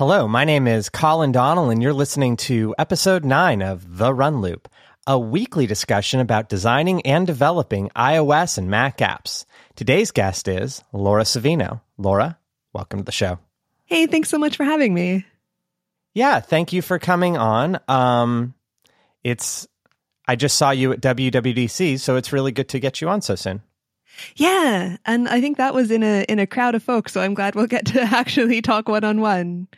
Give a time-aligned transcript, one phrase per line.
[0.00, 4.40] Hello, my name is Collin Donnell, and you're listening to episode 9 of The Run
[4.40, 4.66] Loop,
[5.06, 9.44] a weekly discussion about designing and developing iOS and Mac apps.
[9.76, 11.82] Today's guest is Laura Savino.
[11.98, 12.38] Laura,
[12.72, 13.40] welcome to the show.
[13.84, 15.26] Hey, thanks so much for having me.
[16.14, 17.78] Yeah, thank you for coming on.
[17.86, 18.54] Um,
[19.22, 19.68] it's
[20.26, 23.34] I just saw you at WWDC, so it's really good to get you on so
[23.34, 23.60] soon.
[24.36, 27.34] Yeah, and I think that was in a in a crowd of folks, so I'm
[27.34, 29.68] glad we'll get to actually talk one on one.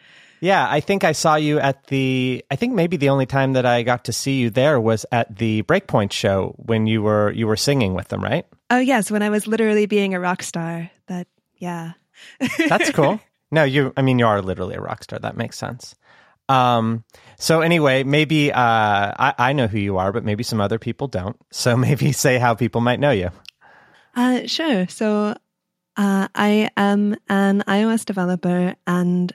[0.42, 3.64] Yeah, I think I saw you at the I think maybe the only time that
[3.64, 7.46] I got to see you there was at the Breakpoint show when you were you
[7.46, 8.44] were singing with them, right?
[8.68, 10.90] Oh yes, when I was literally being a rock star.
[11.06, 11.92] That yeah.
[12.68, 13.20] That's cool.
[13.52, 15.20] No, you I mean you are literally a rock star.
[15.20, 15.94] That makes sense.
[16.48, 17.04] Um
[17.38, 21.06] so anyway, maybe uh I, I know who you are, but maybe some other people
[21.06, 21.36] don't.
[21.52, 23.30] So maybe say how people might know you.
[24.14, 24.86] Uh, sure.
[24.88, 25.34] So
[25.96, 29.32] uh, I am an iOS developer and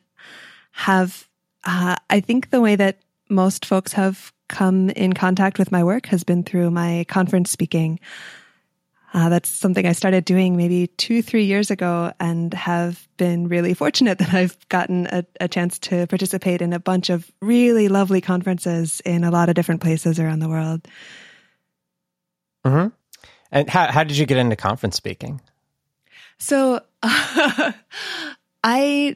[0.71, 1.27] have,
[1.63, 6.05] uh, I think the way that most folks have come in contact with my work
[6.07, 7.99] has been through my conference speaking.
[9.13, 13.73] Uh, that's something I started doing maybe two, three years ago and have been really
[13.73, 18.21] fortunate that I've gotten a, a chance to participate in a bunch of really lovely
[18.21, 20.87] conferences in a lot of different places around the world.
[22.65, 22.87] Mm-hmm.
[23.51, 25.41] And how how did you get into conference speaking?
[26.37, 27.71] So uh,
[28.63, 29.15] I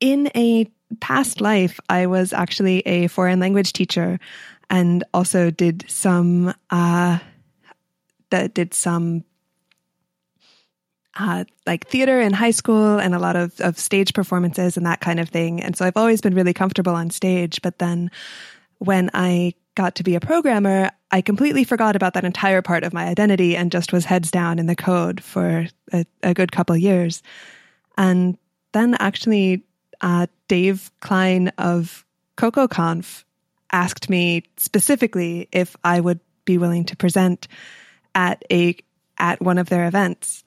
[0.00, 0.70] in a
[1.00, 4.18] past life I was actually a foreign language teacher
[4.68, 7.18] and also did some uh
[8.30, 9.24] that did some
[11.18, 15.00] uh, like theater in high school and a lot of, of stage performances and that
[15.00, 15.60] kind of thing.
[15.60, 17.60] And so I've always been really comfortable on stage.
[17.62, 18.10] But then
[18.78, 22.92] when I got to be a programmer, I completely forgot about that entire part of
[22.92, 26.76] my identity and just was heads down in the code for a, a good couple
[26.76, 27.22] years.
[27.96, 28.38] And
[28.72, 29.64] then actually,
[30.00, 32.04] uh, Dave Klein of
[32.36, 33.24] CocoaConf
[33.72, 37.48] asked me specifically if I would be willing to present
[38.14, 38.76] at a
[39.18, 40.42] at one of their events.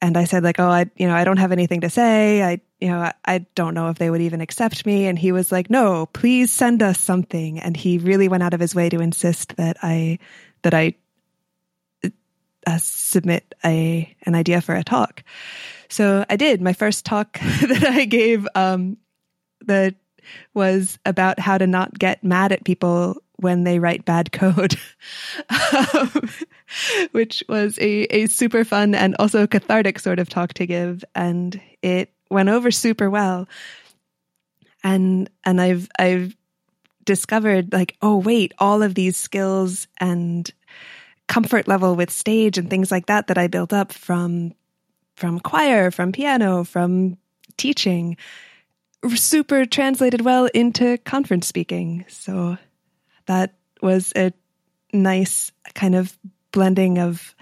[0.00, 2.42] And I said like, "Oh, I you know, I don't have anything to say.
[2.42, 5.06] I you know, I, I don't know if they would even accept me.
[5.06, 7.58] And he was like, no, please send us something.
[7.58, 10.18] And he really went out of his way to insist that I,
[10.60, 10.94] that I
[12.66, 15.24] uh, submit a, an idea for a talk.
[15.88, 16.60] So I did.
[16.60, 18.98] My first talk that I gave, um,
[19.62, 19.94] that
[20.52, 24.74] was about how to not get mad at people when they write bad code,
[25.94, 26.28] um,
[27.12, 31.02] which was a, a super fun and also cathartic sort of talk to give.
[31.14, 33.48] And it went over super well.
[34.82, 36.36] And and I've I've
[37.04, 40.50] discovered like, oh wait, all of these skills and
[41.26, 44.52] comfort level with stage and things like that that I built up from
[45.16, 47.16] from choir, from piano, from
[47.56, 48.16] teaching
[49.14, 52.04] super translated well into conference speaking.
[52.08, 52.56] So
[53.26, 54.32] that was a
[54.92, 56.16] nice kind of
[56.52, 57.34] blending of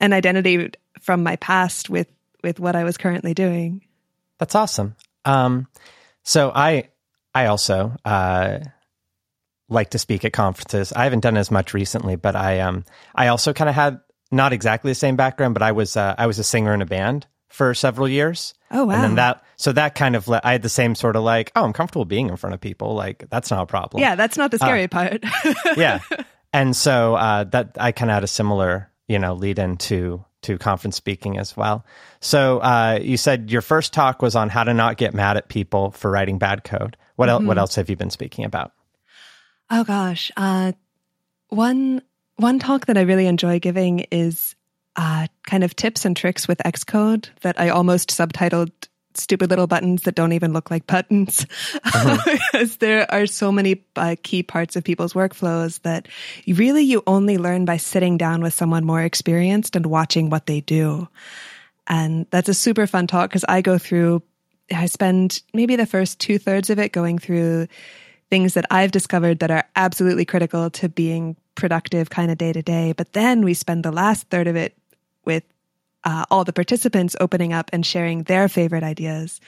[0.00, 0.70] an identity
[1.00, 2.08] from my past with
[2.42, 3.85] with what I was currently doing.
[4.38, 4.96] That's awesome.
[5.24, 5.68] Um,
[6.22, 6.88] so I
[7.34, 8.58] I also uh,
[9.68, 10.92] like to speak at conferences.
[10.92, 14.52] I haven't done as much recently, but I um I also kind of had not
[14.52, 17.26] exactly the same background, but I was uh, I was a singer in a band
[17.48, 18.54] for several years.
[18.70, 18.94] Oh wow!
[18.94, 21.64] And then that so that kind of I had the same sort of like oh
[21.64, 24.00] I'm comfortable being in front of people like that's not a problem.
[24.00, 25.24] Yeah, that's not the scary uh, part.
[25.76, 26.00] yeah,
[26.52, 30.58] and so uh, that I kind of had a similar you know lead into to
[30.58, 31.84] conference speaking as well.
[32.20, 35.48] So uh, you said your first talk was on how to not get mad at
[35.48, 36.96] people for writing bad code.
[37.16, 37.32] What mm-hmm.
[37.32, 37.44] else?
[37.44, 38.72] What else have you been speaking about?
[39.70, 40.72] Oh gosh, uh,
[41.48, 42.02] one
[42.36, 44.54] one talk that I really enjoy giving is
[44.96, 48.72] uh, kind of tips and tricks with Xcode that I almost subtitled
[49.16, 51.46] stupid little buttons that don't even look like buttons.
[51.74, 52.18] Uh-huh.
[52.52, 56.08] because there are so many uh, key parts of people's workflows that
[56.46, 60.60] really you only learn by sitting down with someone more experienced and watching what they
[60.60, 61.08] do.
[61.86, 64.20] And that's a super fun talk because i go through
[64.74, 67.68] i spend maybe the first two thirds of it going through
[68.28, 72.62] things that i've discovered that are absolutely critical to being productive kind of day to
[72.62, 72.92] day.
[72.92, 74.78] But then we spend the last third of it
[75.24, 75.42] with
[76.04, 79.40] uh, all the participants opening up and sharing their favorite ideas.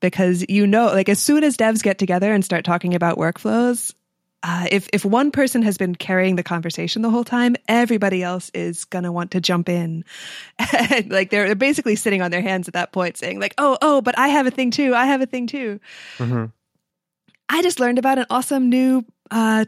[0.00, 3.94] Because you know, like as soon as devs get together and start talking about workflows,
[4.42, 8.50] uh, if if one person has been carrying the conversation the whole time, everybody else
[8.54, 10.04] is gonna want to jump in.
[10.90, 13.78] and, like they're, they're basically sitting on their hands at that point, saying like, "Oh,
[13.80, 14.94] oh, but I have a thing too.
[14.94, 15.78] I have a thing too."
[16.18, 16.46] Mm-hmm.
[17.48, 19.66] I just learned about an awesome new uh,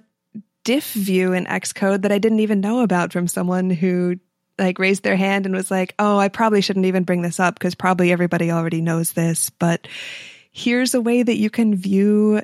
[0.65, 4.17] diff view in Xcode that I didn't even know about from someone who
[4.59, 7.55] like raised their hand and was like, "Oh, I probably shouldn't even bring this up
[7.55, 9.89] because probably everybody already knows this, but
[10.53, 12.41] here's a way that you can view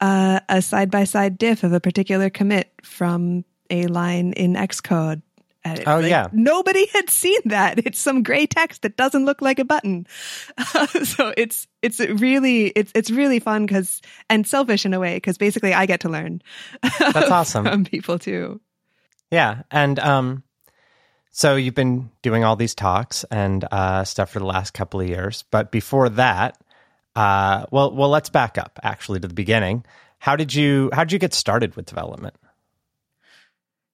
[0.00, 5.22] uh, a side by side diff of a particular commit from a line in Xcode.
[5.64, 7.78] oh like, yeah, nobody had seen that.
[7.86, 10.06] It's some gray text that doesn't look like a button.
[11.04, 15.38] So it's it's really it's it's really fun because and selfish in a way because
[15.38, 16.42] basically I get to learn.
[16.98, 18.60] That's awesome from people too.
[19.30, 20.42] Yeah, and um,
[21.30, 25.08] so you've been doing all these talks and uh, stuff for the last couple of
[25.08, 26.58] years, but before that,
[27.14, 29.84] uh, well, well, let's back up actually to the beginning.
[30.18, 32.34] How did you how did you get started with development?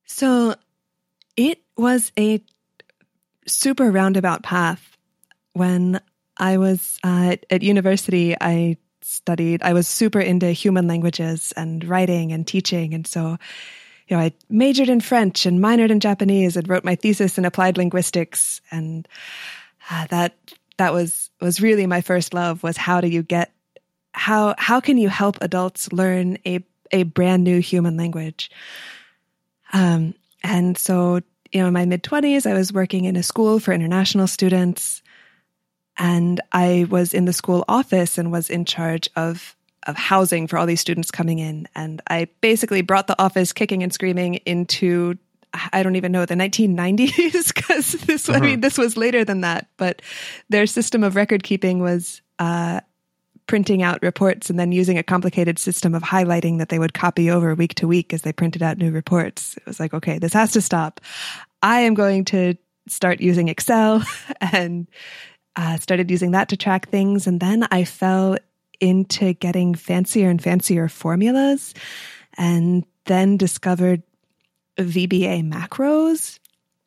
[0.07, 0.55] So
[1.37, 2.43] it was a
[3.47, 4.97] super roundabout path.
[5.53, 6.01] When
[6.37, 9.63] I was uh, at university, I studied.
[9.63, 13.39] I was super into human languages and writing and teaching, and so
[14.09, 17.45] you know, I majored in French and minored in Japanese and wrote my thesis in
[17.45, 18.61] applied linguistics.
[18.71, 19.09] And
[19.91, 20.37] uh, that,
[20.77, 23.53] that was, was really my first love was how do you get,
[24.13, 28.51] how, how can you help adults learn a, a brand new human language?
[29.73, 31.21] Um, and so,
[31.51, 35.03] you know, in my mid twenties, I was working in a school for international students
[35.99, 39.56] and I was in the school office and was in charge of
[39.87, 41.69] of housing for all these students coming in.
[41.75, 45.17] And I basically brought the office kicking and screaming into
[45.73, 48.39] I don't even know the 1990s because this uh-huh.
[48.39, 50.03] I mean this was later than that, but
[50.51, 52.81] their system of record keeping was uh,
[53.47, 57.31] printing out reports and then using a complicated system of highlighting that they would copy
[57.31, 59.57] over week to week as they printed out new reports.
[59.57, 61.01] It was like, okay, this has to stop.
[61.63, 62.55] I am going to
[62.89, 64.03] start using Excel
[64.41, 64.87] and
[65.55, 67.27] uh, started using that to track things.
[67.27, 68.37] And then I fell
[68.81, 71.75] into getting fancier and fancier formulas
[72.37, 74.03] and then discovered
[74.79, 76.39] VBA macros.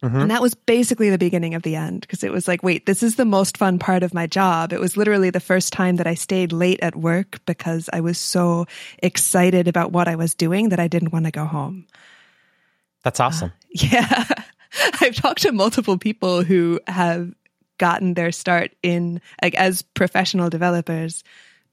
[0.04, 0.16] Mm-hmm.
[0.16, 3.04] And that was basically the beginning of the end because it was like, wait, this
[3.04, 4.72] is the most fun part of my job.
[4.72, 8.18] It was literally the first time that I stayed late at work because I was
[8.18, 8.66] so
[9.00, 11.86] excited about what I was doing that I didn't want to go home.
[13.04, 13.50] That's awesome.
[13.50, 14.24] Uh, yeah.
[15.02, 17.34] I've talked to multiple people who have
[17.78, 21.24] gotten their start in like as professional developers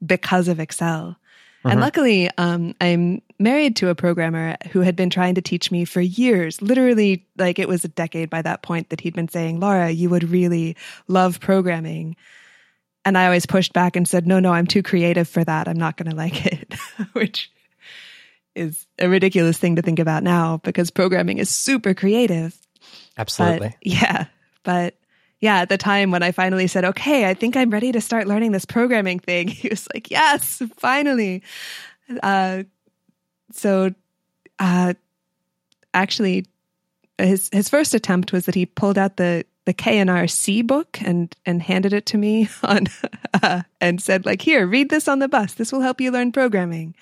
[0.05, 1.17] because of Excel.
[1.63, 1.81] And uh-huh.
[1.81, 5.99] luckily, um, I'm married to a programmer who had been trying to teach me for
[5.99, 6.61] years.
[6.61, 10.09] Literally, like it was a decade by that point that he'd been saying, Laura, you
[10.09, 10.77] would really
[11.07, 12.15] love programming.
[13.03, 15.67] And I always pushed back and said, no, no, I'm too creative for that.
[15.67, 16.73] I'm not going to like it,
[17.13, 17.51] which
[18.55, 22.55] is a ridiculous thing to think about now because programming is super creative.
[23.17, 23.69] Absolutely.
[23.69, 24.25] But, yeah.
[24.63, 24.95] But
[25.39, 28.27] yeah, at the time when I finally said, okay, I think I'm ready to start
[28.27, 31.43] learning this programming thing, he was like, yes, finally.
[32.23, 32.63] Uh,
[33.51, 33.93] so,
[34.59, 34.93] uh,
[35.93, 36.45] actually,
[37.17, 41.35] his his first attempt was that he pulled out the the K&R C book and
[41.45, 42.87] and handed it to me on
[43.41, 45.53] uh, and said like, here, read this on the bus.
[45.53, 46.95] This will help you learn programming.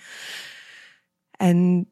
[1.40, 1.86] And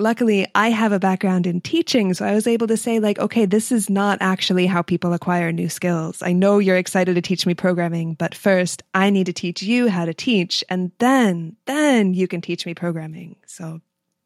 [0.00, 2.14] luckily I have a background in teaching.
[2.14, 5.52] So I was able to say like, okay, this is not actually how people acquire
[5.52, 6.22] new skills.
[6.22, 9.88] I know you're excited to teach me programming, but first I need to teach you
[9.88, 10.64] how to teach.
[10.68, 13.36] And then, then you can teach me programming.
[13.46, 13.80] So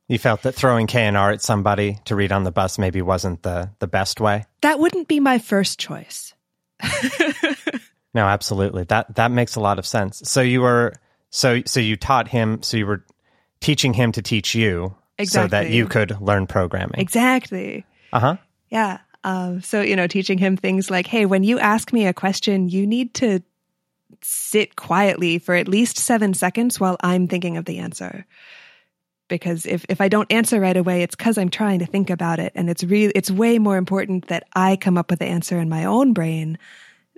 [0.09, 3.71] you felt that throwing K&R at somebody to read on the bus maybe wasn't the,
[3.79, 4.45] the best way?
[4.61, 6.35] That wouldn't be my first choice.
[8.15, 8.85] no, absolutely.
[8.85, 10.23] That, that makes a lot of sense.
[10.25, 10.93] So you were,
[11.31, 13.05] so, so you taught him, so you were
[13.61, 15.49] teaching him to teach you Exactly.
[15.49, 17.01] So that you could learn programming.
[17.01, 17.85] Exactly.
[18.13, 18.37] Uh huh.
[18.71, 18.99] Yeah.
[19.23, 22.69] Um, so, you know, teaching him things like, hey, when you ask me a question,
[22.69, 23.41] you need to
[24.23, 28.27] sit quietly for at least seven seconds while I'm thinking of the answer.
[29.29, 32.39] Because if, if I don't answer right away, it's because I'm trying to think about
[32.39, 32.53] it.
[32.55, 35.71] And it's really, it's way more important that I come up with the answer in
[35.71, 36.59] my own brain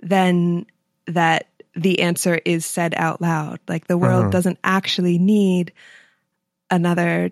[0.01, 0.65] than
[1.07, 3.59] that the answer is said out loud.
[3.67, 4.31] Like the world uh-huh.
[4.31, 5.73] doesn't actually need
[6.71, 7.31] another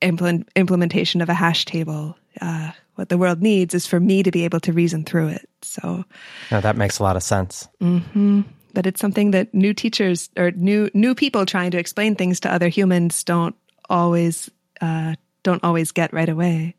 [0.00, 2.16] implement, implementation of a hash table.
[2.40, 5.48] Uh, what the world needs is for me to be able to reason through it.
[5.62, 6.04] So,
[6.50, 7.68] no, that makes a lot of sense.
[7.80, 8.42] Mm-hmm.
[8.74, 12.52] But it's something that new teachers or new new people trying to explain things to
[12.52, 13.56] other humans don't
[13.88, 14.50] always
[14.80, 16.74] uh, don't always get right away.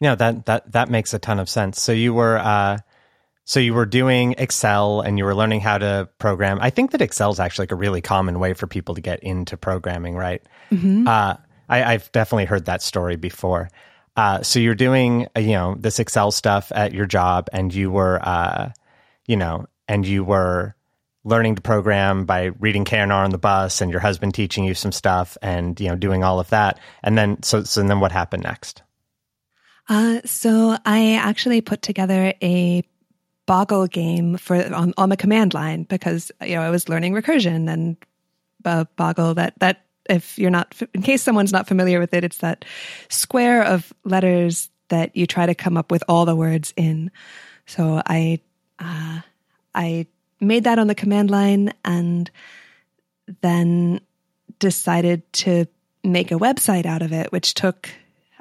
[0.00, 1.80] Yeah, that that that makes a ton of sense.
[1.80, 2.78] So you were uh,
[3.44, 6.58] so you were doing Excel and you were learning how to program.
[6.60, 9.22] I think that Excel is actually like a really common way for people to get
[9.22, 10.42] into programming, right?
[10.70, 11.06] Mm-hmm.
[11.06, 11.36] Uh,
[11.68, 13.70] I, have definitely heard that story before.
[14.16, 17.90] Uh, so you're doing, uh, you know, this Excel stuff at your job, and you
[17.90, 18.70] were, uh,
[19.26, 20.74] you know, and you were
[21.24, 24.92] learning to program by reading K&R on the bus, and your husband teaching you some
[24.92, 26.78] stuff, and you know, doing all of that.
[27.02, 28.82] And then, so, so then, what happened next?
[29.88, 32.82] Uh, so I actually put together a
[33.46, 37.70] Boggle game for on, on the command line because you know I was learning recursion
[37.70, 37.96] and
[38.96, 42.64] Boggle that that if you're not in case someone's not familiar with it, it's that
[43.08, 47.10] square of letters that you try to come up with all the words in.
[47.66, 48.40] So I
[48.78, 49.20] uh,
[49.74, 50.06] I
[50.40, 52.30] made that on the command line and
[53.40, 54.00] then
[54.58, 55.66] decided to
[56.04, 57.90] make a website out of it, which took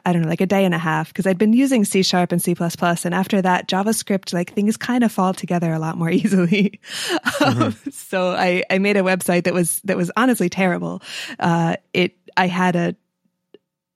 [0.06, 2.32] I don't know, like a day and a half because I'd been using C sharp
[2.32, 2.56] and C++.
[2.60, 6.80] And after that, JavaScript, like things kind of fall together a lot more easily.
[6.86, 7.62] Mm-hmm.
[7.64, 11.02] Um, so I, I made a website that was, that was honestly terrible.
[11.40, 12.96] Uh, it, I had a,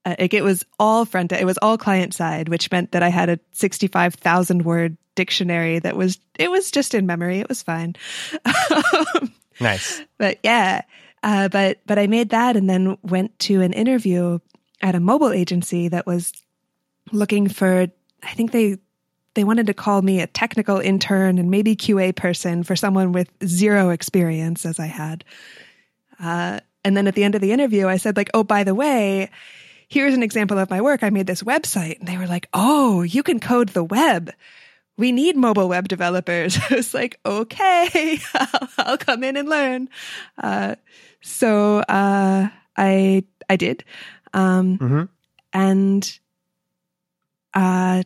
[0.05, 3.09] like it was all front, end, it was all client side, which meant that I
[3.09, 7.39] had a 65,000 word dictionary that was, it was just in memory.
[7.39, 7.95] It was fine.
[9.59, 10.01] nice.
[10.17, 10.81] But yeah.
[11.21, 14.39] Uh, but, but I made that and then went to an interview
[14.81, 16.33] at a mobile agency that was
[17.12, 17.88] looking for,
[18.24, 18.77] I think they,
[19.33, 23.29] they wanted to call me a technical intern and maybe QA person for someone with
[23.45, 25.24] zero experience as I had.
[26.19, 28.75] Uh, and then at the end of the interview, I said like, Oh, by the
[28.75, 29.29] way,
[29.88, 31.03] here's an example of my work.
[31.03, 34.31] I made this website and they were like, Oh, you can code the web.
[34.98, 36.57] We need mobile web developers.
[36.69, 39.89] I was like, okay, I'll, I'll come in and learn.
[40.38, 40.75] Uh,
[41.21, 43.83] so, uh, I, I did.
[44.33, 45.03] Um, mm-hmm.
[45.53, 46.19] and,
[47.53, 48.03] uh,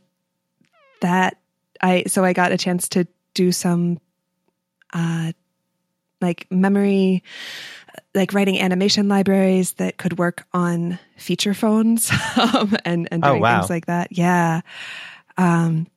[1.02, 1.38] that
[1.82, 4.00] I, so I got a chance to do some,
[4.94, 5.34] uh,
[6.22, 7.24] like memory,
[8.16, 13.42] like writing animation libraries that could work on feature phones, um, and, and oh, doing
[13.42, 13.60] oh, wow.
[13.60, 14.10] things like that.
[14.12, 14.62] Yeah.
[15.38, 15.88] Um,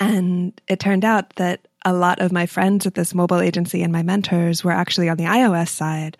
[0.00, 3.92] and it turned out that a lot of my friends at this mobile agency and
[3.92, 6.16] my mentors were actually on the iOS side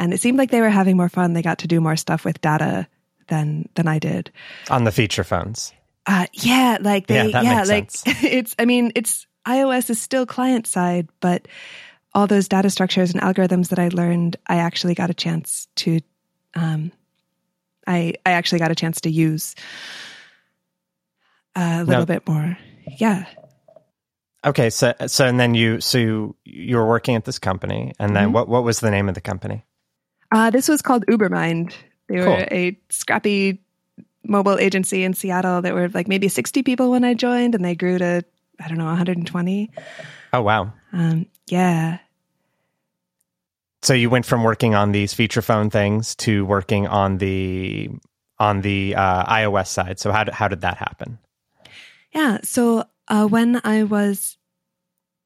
[0.00, 1.34] and it seemed like they were having more fun.
[1.34, 2.88] They got to do more stuff with data
[3.28, 4.32] than than I did
[4.70, 5.72] on the feature phones.
[6.06, 8.02] Uh, yeah, like they, yeah, yeah like sense.
[8.24, 8.56] it's.
[8.58, 11.46] I mean, it's iOS is still client side, but
[12.14, 16.00] all those data structures and algorithms that I learned, I actually got a chance to.
[16.54, 16.90] Um,
[17.86, 19.54] I I actually got a chance to use
[21.54, 22.56] a little bit more.
[22.98, 23.26] Yeah.
[24.46, 28.24] Okay, so so and then you so you were working at this company, and then
[28.24, 28.32] mm-hmm.
[28.32, 29.66] what what was the name of the company?
[30.32, 31.72] Uh, this was called Ubermind.
[32.08, 32.26] They cool.
[32.26, 33.60] were a scrappy
[34.24, 37.74] mobile agency in Seattle that were like maybe 60 people when I joined, and they
[37.74, 38.24] grew to,
[38.60, 39.70] I don't know, 120.
[40.32, 40.72] Oh, wow.
[40.92, 41.98] Um, yeah.
[43.82, 47.90] So you went from working on these feature phone things to working on the
[48.38, 49.98] on the uh, iOS side.
[50.00, 51.18] So how did, how did that happen?
[52.12, 52.38] Yeah.
[52.42, 54.38] So uh, when I was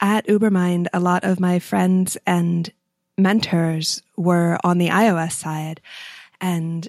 [0.01, 2.71] at Ubermind, a lot of my friends and
[3.17, 5.81] mentors were on the iOS side.
[6.41, 6.89] And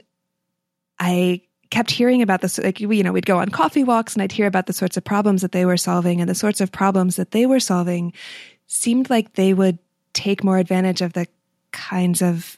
[0.99, 4.31] I kept hearing about this, like, you know, we'd go on coffee walks and I'd
[4.31, 7.15] hear about the sorts of problems that they were solving and the sorts of problems
[7.17, 8.13] that they were solving
[8.67, 9.77] seemed like they would
[10.13, 11.27] take more advantage of the
[11.71, 12.57] kinds of,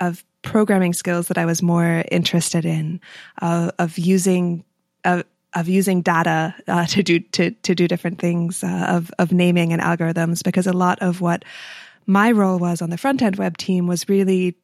[0.00, 3.00] of programming skills that I was more interested in,
[3.40, 4.64] uh, of using,
[5.04, 5.24] of,
[5.54, 9.72] of using data uh, to do to to do different things uh, of of naming
[9.72, 11.44] and algorithms because a lot of what
[12.10, 14.56] my role was on the front end web team was really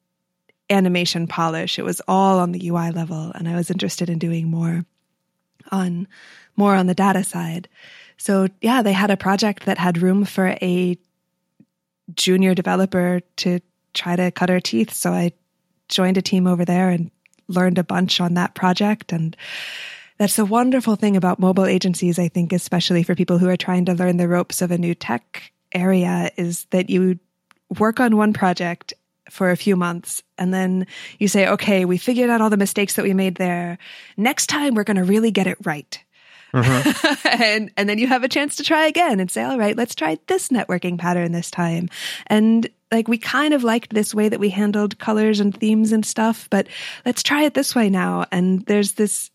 [0.69, 1.79] animation polish.
[1.79, 4.85] It was all on the UI level, and I was interested in doing more
[5.71, 6.09] on
[6.57, 7.69] more on the data side.
[8.17, 10.99] So yeah, they had a project that had room for a
[12.15, 13.61] junior developer to
[13.95, 14.93] try to cut her teeth.
[14.93, 15.33] So I
[15.89, 17.13] joined a team over there and
[17.47, 19.13] learned a bunch on that project.
[19.13, 19.37] And
[20.19, 23.85] that's a wonderful thing about mobile agencies, I think, especially for people who are trying
[23.85, 27.21] to learn the ropes of a new tech area, is that you
[27.79, 28.95] work on one project
[29.31, 30.87] for a few months and then
[31.19, 33.79] you say, okay, we figured out all the mistakes that we made there.
[34.17, 36.03] Next time we're going to really get it right.
[36.55, 37.29] Mm-hmm.
[37.43, 39.95] and and then you have a chance to try again and say, all right, let's
[39.95, 41.89] try this networking pattern this time.
[42.29, 46.07] And like we kind of liked this way that we handled colors and themes and
[46.07, 46.69] stuff, but
[47.05, 48.27] let's try it this way now.
[48.31, 49.31] And there's this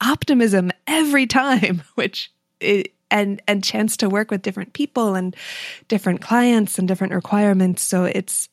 [0.00, 5.34] optimism every time, which it, and and chance to work with different people and
[5.88, 7.82] different clients and different requirements.
[7.82, 8.48] So it's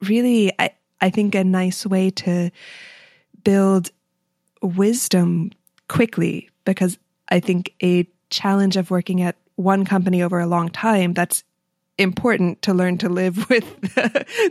[0.00, 2.50] really, I, I think, a nice way to
[3.44, 3.90] build
[4.62, 5.52] wisdom
[5.88, 11.14] quickly because I think a challenge of working at one company over a long time
[11.14, 11.44] that's
[11.98, 13.94] important to learn to live with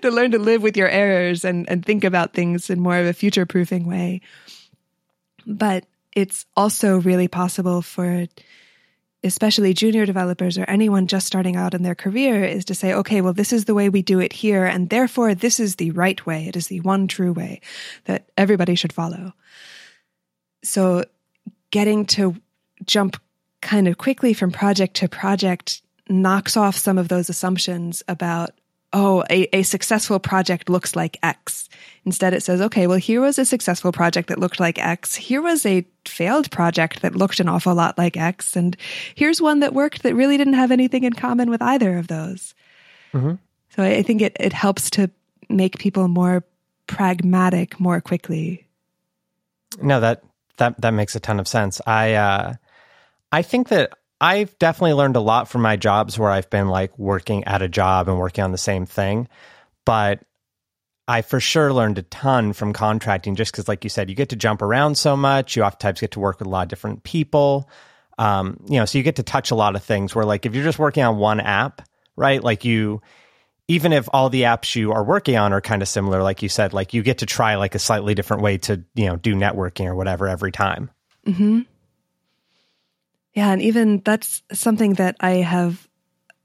[0.01, 3.05] to learn to live with your errors and and think about things in more of
[3.05, 4.20] a future proofing way
[5.46, 8.25] but it's also really possible for
[9.25, 13.22] especially junior developers or anyone just starting out in their career is to say, okay,
[13.22, 14.65] well, this is the way we do it here.
[14.65, 16.48] And therefore, this is the right way.
[16.48, 17.62] It is the one true way
[18.05, 19.34] that everybody should follow.
[20.63, 21.03] So
[21.72, 22.36] getting to
[22.86, 23.22] jump
[23.62, 28.51] kind of quickly from project to project knocks off some of those assumptions about
[28.95, 31.67] oh, a, a successful project looks like X.
[32.05, 35.15] Instead, it says, okay, well, here was a successful project that looked like X.
[35.15, 38.55] Here was a failed project that looked an awful lot like X.
[38.55, 38.77] And
[39.13, 42.55] here's one that worked that really didn't have anything in common with either of those.
[43.13, 43.33] Mm-hmm.
[43.69, 45.11] So I think it, it helps to
[45.49, 46.45] make people more
[46.87, 48.65] pragmatic more quickly.
[49.81, 50.23] No, that,
[50.55, 51.81] that, that makes a ton of sense.
[51.85, 52.53] I, uh,
[53.33, 53.91] I think that
[54.22, 57.67] I've definitely learned a lot from my jobs where I've been like working at a
[57.67, 59.27] job and working on the same thing.
[59.86, 60.22] But
[61.07, 64.29] I for sure learned a ton from contracting just because, like you said, you get
[64.29, 65.55] to jump around so much.
[65.55, 67.69] You oftentimes get to work with a lot of different people.
[68.17, 70.55] Um, you know, so you get to touch a lot of things where, like, if
[70.55, 72.41] you're just working on one app, right?
[72.41, 73.01] Like, you,
[73.67, 76.50] even if all the apps you are working on are kind of similar, like you
[76.50, 79.36] said, like, you get to try like a slightly different way to, you know, do
[79.36, 80.89] networking or whatever every time.
[81.25, 81.62] hmm
[83.36, 85.88] yeah, and even that's something that I have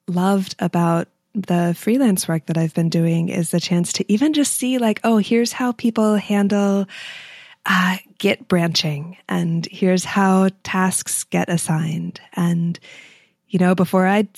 [0.09, 4.55] loved about the freelance work that I've been doing is the chance to even just
[4.55, 6.87] see like, oh, here's how people handle
[7.65, 12.21] uh, Git branching, and here's how tasks get assigned.
[12.35, 12.79] And,
[13.49, 14.29] you know, before I'd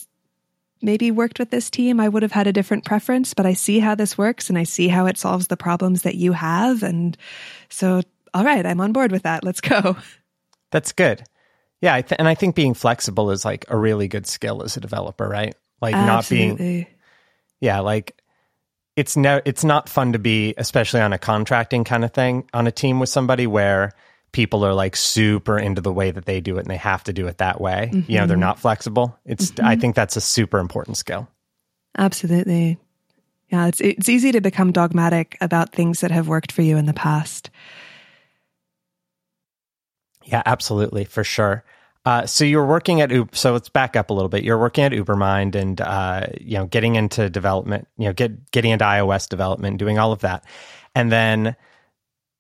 [0.83, 3.79] maybe worked with this team, I would have had a different preference, but I see
[3.79, 6.83] how this works and I see how it solves the problems that you have.
[6.83, 7.17] And
[7.69, 8.03] so,
[8.35, 9.45] all right, I'm on board with that.
[9.45, 9.97] Let's go.
[10.73, 11.23] That's good.
[11.83, 14.77] Yeah, I th- and I think being flexible is like a really good skill as
[14.77, 15.55] a developer, right?
[15.83, 16.49] Like Absolutely.
[16.49, 16.87] not being
[17.61, 18.17] Yeah, like
[18.97, 22.67] it's no it's not fun to be especially on a contracting kind of thing on
[22.67, 23.93] a team with somebody where
[24.31, 27.13] people are like super into the way that they do it and they have to
[27.13, 27.91] do it that way.
[27.93, 28.11] Mm-hmm.
[28.11, 28.41] You know, they're mm-hmm.
[28.41, 29.19] not flexible.
[29.27, 29.67] It's mm-hmm.
[29.67, 31.29] I think that's a super important skill.
[31.99, 32.79] Absolutely.
[33.51, 36.87] Yeah, it's it's easy to become dogmatic about things that have worked for you in
[36.87, 37.51] the past.
[40.25, 41.65] Yeah, absolutely, for sure.
[42.05, 43.35] Uh, so you're working at Uber.
[43.35, 44.43] So let's back up a little bit.
[44.43, 47.87] You're working at Ubermind and uh, you know getting into development.
[47.97, 50.45] You know, get getting into iOS development, doing all of that,
[50.95, 51.55] and then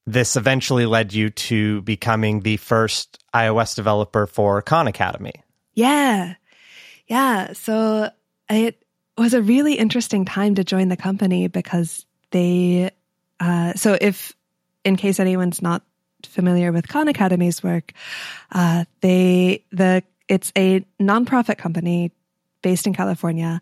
[0.07, 5.35] this eventually led you to becoming the first iOS developer for Khan Academy.
[5.75, 6.35] Yeah,
[7.07, 7.53] yeah.
[7.53, 8.11] So
[8.51, 8.83] it
[9.17, 12.91] was a really interesting time to join the company because they.
[13.39, 14.33] Uh, so if,
[14.85, 15.83] in case anyone's not
[16.27, 17.93] familiar with Khan Academy's work,
[18.53, 22.13] uh, they the it's a nonprofit company
[22.63, 23.61] based in California,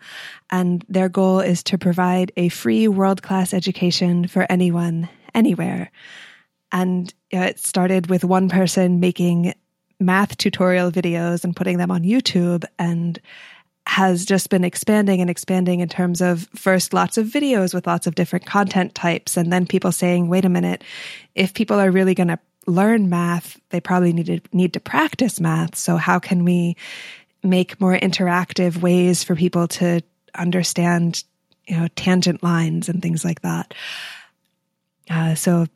[0.51, 5.91] and their goal is to provide a free world class education for anyone, anywhere.
[6.71, 9.55] And you know, it started with one person making
[9.99, 13.21] math tutorial videos and putting them on YouTube, and
[13.87, 18.07] has just been expanding and expanding in terms of first lots of videos with lots
[18.07, 20.85] of different content types, and then people saying, wait a minute,
[21.35, 25.41] if people are really going to learn math, they probably need to need to practice
[25.41, 25.77] math.
[25.77, 26.77] So how can we
[27.43, 30.03] make more interactive ways for people to
[30.35, 31.25] understand,
[31.67, 33.75] you know, tangent lines and things like that?
[35.09, 35.67] Uh, so,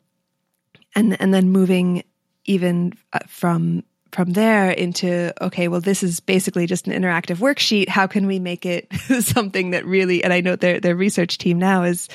[0.93, 2.03] and and then moving
[2.45, 7.89] even uh, from from there into okay well this is basically just an interactive worksheet
[7.89, 8.87] how can we make it
[9.19, 12.07] something that really and i know their their research team now is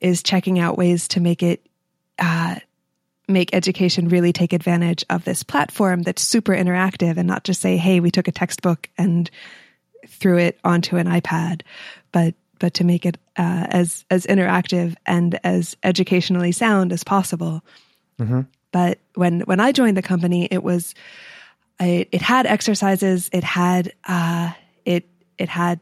[0.00, 1.66] is checking out ways to make it
[2.20, 2.54] uh,
[3.30, 7.76] make education really take advantage of this platform that's super interactive and not just say,
[7.76, 9.30] hey, we took a textbook and
[10.06, 11.62] threw it onto an iPad,
[12.12, 17.64] but but to make it uh, as as interactive and as educationally sound as possible.
[18.18, 18.42] Mm-hmm.
[18.70, 20.94] But when when I joined the company, it was
[21.80, 24.52] it, it had exercises, it had uh,
[24.84, 25.80] it it had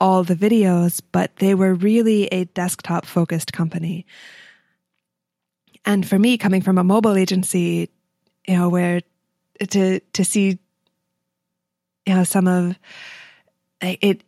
[0.00, 4.06] all the videos, but they were really a desktop focused company.
[5.90, 7.90] And for me, coming from a mobile agency,
[8.46, 9.00] you know, where
[9.70, 10.58] to to see,
[12.06, 12.76] you know, some of
[13.82, 14.22] it,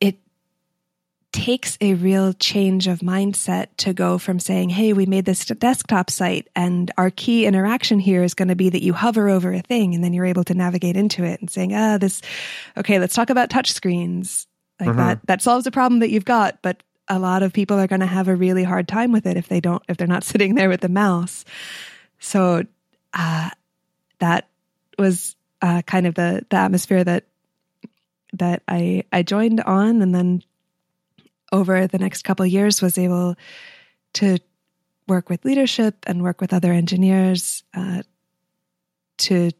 [0.00, 0.16] it
[1.32, 6.10] takes a real change of mindset to go from saying, "Hey, we made this desktop
[6.10, 9.62] site, and our key interaction here is going to be that you hover over a
[9.62, 12.20] thing, and then you're able to navigate into it," and saying, "Ah, this,
[12.76, 14.46] okay, let's talk about touch screens."
[14.78, 14.98] Like mm-hmm.
[14.98, 18.00] that, that solves a problem that you've got, but a lot of people are going
[18.00, 20.54] to have a really hard time with it if they don't if they're not sitting
[20.54, 21.44] there with the mouse.
[22.18, 22.64] So
[23.12, 23.50] uh,
[24.18, 24.48] that
[24.98, 27.24] was uh, kind of the the atmosphere that
[28.34, 30.02] that I I joined on.
[30.02, 30.42] And then
[31.52, 33.36] over the next couple years was able
[34.14, 34.38] to
[35.06, 38.02] work with leadership and work with other engineers uh,
[39.18, 39.50] to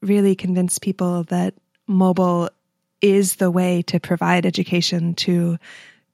[0.00, 1.54] really convince people that
[1.86, 2.48] mobile
[3.02, 5.58] is the way to provide education to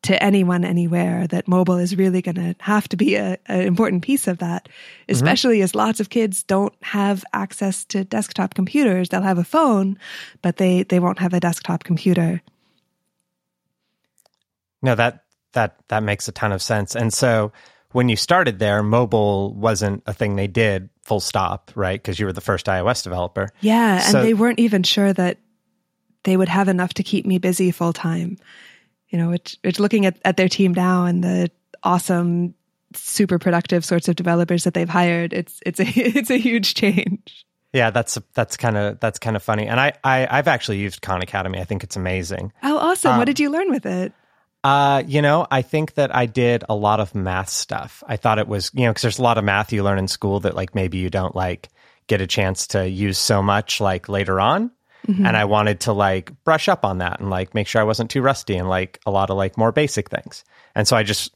[0.07, 4.29] to anyone anywhere that mobile is really going to have to be an important piece
[4.29, 4.69] of that,
[5.09, 5.65] especially mm-hmm.
[5.65, 9.09] as lots of kids don't have access to desktop computers.
[9.09, 9.99] They'll have a phone,
[10.43, 12.41] but they, they won't have a desktop computer.
[14.81, 16.95] No, that that that makes a ton of sense.
[16.95, 17.51] And so
[17.91, 22.01] when you started there, mobile wasn't a thing they did full stop, right?
[22.01, 23.49] Because you were the first iOS developer.
[23.61, 25.39] Yeah, so, and they weren't even sure that
[26.23, 28.39] they would have enough to keep me busy full time.
[29.09, 31.51] You know, it's, it's looking at, at their team now and the
[31.83, 32.55] awesome,
[32.95, 35.33] super productive sorts of developers that they've hired.
[35.33, 37.45] It's it's a it's a huge change.
[37.73, 39.67] Yeah, that's that's kind of that's kind of funny.
[39.67, 41.61] And I, I I've actually used Khan Academy.
[41.61, 42.53] I think it's amazing.
[42.63, 43.13] Oh, awesome!
[43.13, 44.13] Um, what did you learn with it?
[44.65, 48.03] Uh, you know, I think that I did a lot of math stuff.
[48.07, 50.09] I thought it was, you know, because there's a lot of math you learn in
[50.09, 51.69] school that like maybe you don't like
[52.09, 54.73] get a chance to use so much like later on.
[55.07, 55.27] Mm-hmm.
[55.27, 58.11] And I wanted to like brush up on that and like make sure I wasn't
[58.11, 60.45] too rusty and like a lot of like more basic things.
[60.75, 61.35] And so I just,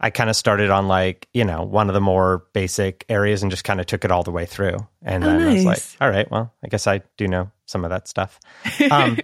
[0.00, 3.50] I kind of started on like, you know, one of the more basic areas and
[3.50, 4.76] just kind of took it all the way through.
[5.02, 5.50] And oh, then nice.
[5.50, 8.40] I was like, all right, well, I guess I do know some of that stuff.
[8.90, 9.18] Um,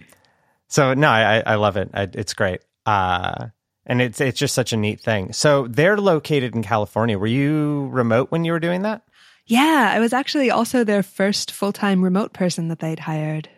[0.68, 1.90] so no, I, I love it.
[1.94, 2.60] I, it's great.
[2.84, 3.48] Uh,
[3.88, 5.32] and it's it's just such a neat thing.
[5.32, 7.18] So they're located in California.
[7.18, 9.02] Were you remote when you were doing that?
[9.46, 13.48] Yeah, I was actually also their first full time remote person that they'd hired.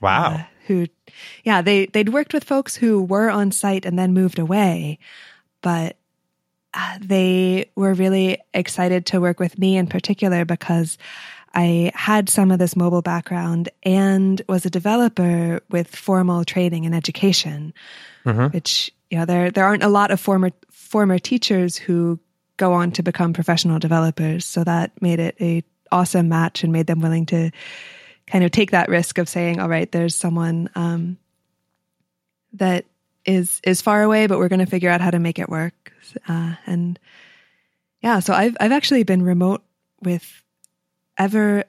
[0.00, 0.34] Wow.
[0.34, 0.86] Uh, who,
[1.44, 4.98] yeah, they they'd worked with folks who were on site and then moved away,
[5.60, 5.96] but
[6.72, 10.98] uh, they were really excited to work with me in particular because
[11.54, 16.94] I had some of this mobile background and was a developer with formal training and
[16.94, 17.72] education,
[18.24, 18.46] mm-hmm.
[18.46, 22.18] which you know there there aren't a lot of former former teachers who
[22.56, 24.44] go on to become professional developers.
[24.44, 27.50] So that made it a awesome match and made them willing to
[28.26, 31.18] kind of take that risk of saying, all right, there's someone um,
[32.54, 32.84] that
[33.24, 35.92] is is far away, but we're going to figure out how to make it work.
[36.28, 36.98] Uh, and
[38.00, 39.62] yeah, so I've I've actually been remote
[40.02, 40.42] with
[41.16, 41.64] ever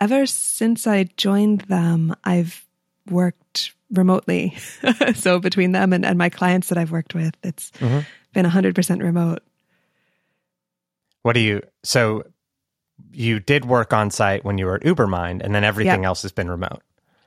[0.00, 2.64] ever since I joined them, I've
[3.10, 4.56] worked remotely.
[5.14, 8.00] so between them and, and my clients that I've worked with, it's mm-hmm.
[8.32, 9.42] been 100% remote.
[11.22, 12.24] What do you, so
[13.12, 16.32] you did work on site when you were at Ubermind and then everything else has
[16.32, 16.82] been remote?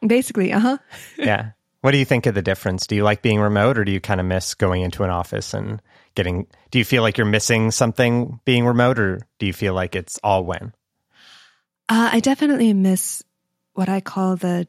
[0.06, 0.78] Basically, uh huh.
[1.18, 1.52] yeah.
[1.82, 2.86] What do you think of the difference?
[2.86, 5.54] Do you like being remote or do you kind of miss going into an office
[5.54, 5.82] and
[6.14, 9.96] getting, do you feel like you're missing something being remote or do you feel like
[9.96, 10.74] it's all when?
[11.90, 13.24] Uh, I definitely miss
[13.74, 14.68] what I call the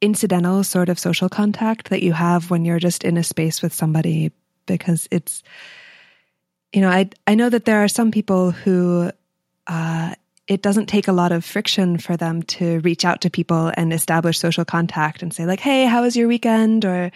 [0.00, 3.74] incidental sort of social contact that you have when you're just in a space with
[3.74, 4.32] somebody
[4.66, 5.42] because it's
[6.72, 9.10] you know i i know that there are some people who
[9.66, 10.14] uh,
[10.48, 13.92] it doesn't take a lot of friction for them to reach out to people and
[13.92, 17.12] establish social contact and say like hey how was your weekend or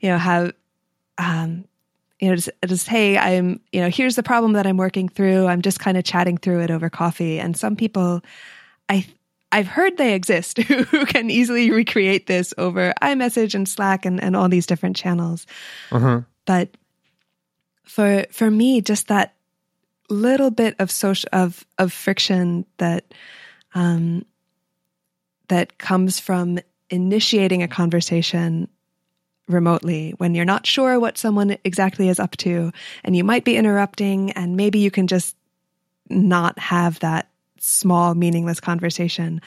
[0.00, 0.50] you know how
[1.18, 1.64] um
[2.20, 5.46] you know just, just hey i'm you know here's the problem that i'm working through
[5.46, 8.22] i'm just kind of chatting through it over coffee and some people
[8.88, 9.06] I
[9.52, 14.36] I've heard they exist who can easily recreate this over iMessage and Slack and, and
[14.36, 15.46] all these different channels.
[15.90, 16.24] Mm-hmm.
[16.44, 16.76] But
[17.84, 19.34] for for me, just that
[20.08, 23.12] little bit of social of of friction that
[23.74, 24.24] um,
[25.48, 26.58] that comes from
[26.90, 28.68] initiating a conversation
[29.48, 32.72] remotely when you're not sure what someone exactly is up to
[33.04, 35.36] and you might be interrupting and maybe you can just
[36.08, 39.40] not have that small, meaningless conversation,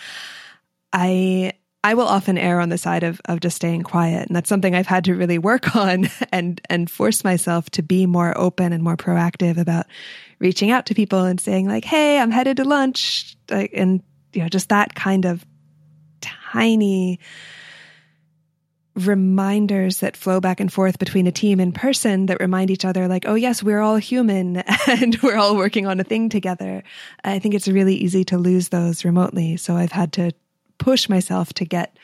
[0.93, 4.49] I I will often err on the side of of just staying quiet, and that's
[4.49, 8.73] something I've had to really work on and and force myself to be more open
[8.73, 9.85] and more proactive about
[10.39, 14.49] reaching out to people and saying like, "Hey, I'm headed to lunch," and you know,
[14.49, 15.45] just that kind of
[16.21, 17.19] tiny
[18.95, 23.07] reminders that flow back and forth between a team in person that remind each other
[23.07, 26.83] like oh yes we're all human and we're all working on a thing together.
[27.23, 29.55] I think it's really easy to lose those remotely.
[29.55, 30.31] So i've had to
[30.79, 31.97] push myself to get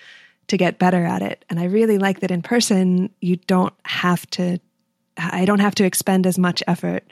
[0.47, 4.29] to get better at it and i really like that in person you don't have
[4.29, 4.59] to
[5.17, 7.03] i don't have to expend as much effort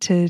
[0.00, 0.28] to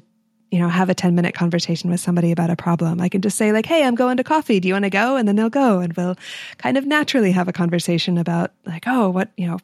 [0.51, 3.01] you know, have a 10 minute conversation with somebody about a problem.
[3.01, 4.61] I can just say like, Hey, I'm going to coffee.
[4.61, 5.17] Do you want to go?
[5.17, 6.17] And then they'll go and we'll
[6.59, 9.59] kind of naturally have a conversation about like, Oh, what, you know,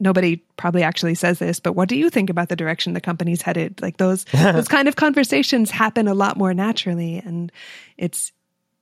[0.00, 3.42] nobody probably actually says this, but what do you think about the direction the company's
[3.42, 3.80] headed?
[3.82, 7.52] Like those, those kind of conversations happen a lot more naturally and
[7.98, 8.32] it's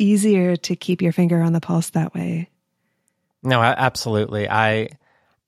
[0.02, 2.48] easier to keep your finger on the pulse that way.
[3.42, 4.48] No, absolutely.
[4.48, 4.88] I,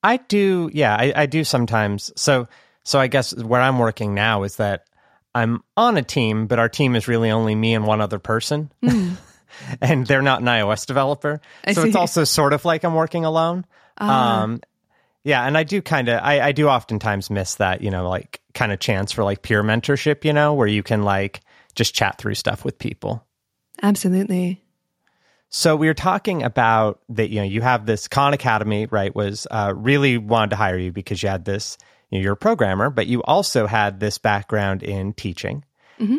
[0.02, 0.70] I do.
[0.72, 2.12] Yeah, I, I do sometimes.
[2.16, 2.48] So,
[2.82, 4.84] so I guess where I'm working now is that
[5.34, 8.70] I'm on a team, but our team is really only me and one other person.
[8.82, 9.16] Mm.
[9.80, 11.40] and they're not an iOS developer.
[11.64, 11.88] I so see.
[11.88, 13.64] it's also sort of like I'm working alone.
[13.98, 14.04] Uh.
[14.04, 14.60] Um,
[15.22, 18.40] Yeah, and I do kind of, I, I do oftentimes miss that, you know, like
[18.52, 21.40] kind of chance for like peer mentorship, you know, where you can like
[21.74, 23.24] just chat through stuff with people.
[23.82, 24.62] Absolutely.
[25.50, 29.14] So we were talking about that, you know, you have this Khan Academy, right?
[29.14, 31.78] Was uh, really wanted to hire you because you had this,
[32.10, 35.64] you know, you're a programmer, but you also had this background in teaching.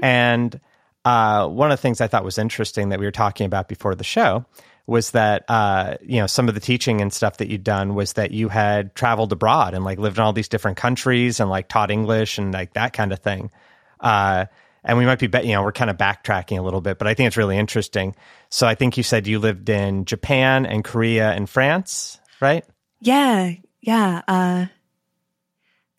[0.03, 0.59] And
[1.03, 3.93] uh, one of the things I thought was interesting that we were talking about before
[3.93, 4.45] the show
[4.87, 8.13] was that uh, you know some of the teaching and stuff that you'd done was
[8.13, 11.67] that you had traveled abroad and like lived in all these different countries and like
[11.67, 13.51] taught English and like that kind of thing.
[13.99, 14.45] Uh,
[14.85, 17.15] and we might be, you know, we're kind of backtracking a little bit, but I
[17.15, 18.15] think it's really interesting.
[18.49, 22.63] So I think you said you lived in Japan and Korea and France, right?
[23.01, 24.21] Yeah, yeah.
[24.27, 24.65] Uh,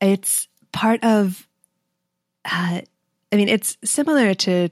[0.00, 1.46] it's part of.
[2.44, 2.80] Uh,
[3.32, 4.68] I mean, it's similar to,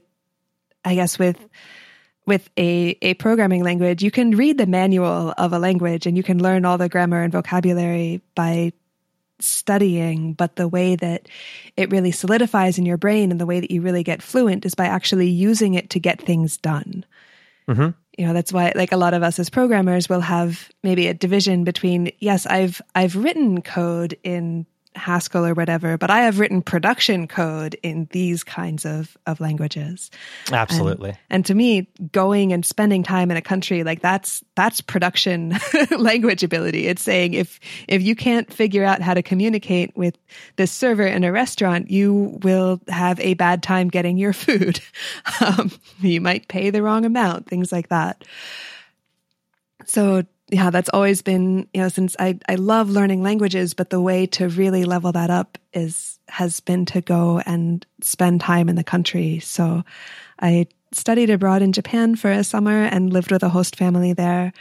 [0.85, 1.37] I guess, with
[2.25, 4.01] with a a programming language.
[4.01, 7.21] You can read the manual of a language, and you can learn all the grammar
[7.21, 8.71] and vocabulary by
[9.39, 10.33] studying.
[10.33, 11.27] But the way that
[11.77, 14.75] it really solidifies in your brain, and the way that you really get fluent, is
[14.75, 17.05] by actually using it to get things done
[17.67, 17.97] Mm-hmm.
[18.15, 21.15] you know that's why like a lot of us as programmers will have maybe a
[21.15, 26.61] division between yes i've i've written code in haskell or whatever but i have written
[26.61, 30.11] production code in these kinds of of languages.
[30.51, 31.09] Absolutely.
[31.09, 35.57] and, and to me going and spending time in a country like that's that's production
[35.97, 36.87] language ability.
[36.87, 40.17] It's saying if if you can't figure out how to communicate with
[40.55, 44.79] this server in a restaurant you will have a bad time getting your food.
[45.41, 48.23] Um, you might pay the wrong amount things like that.
[49.85, 54.01] So yeah that's always been you know since i i love learning languages but the
[54.01, 58.75] way to really level that up is has been to go and spend time in
[58.75, 59.83] the country so
[60.39, 64.53] i studied abroad in japan for a summer and lived with a host family there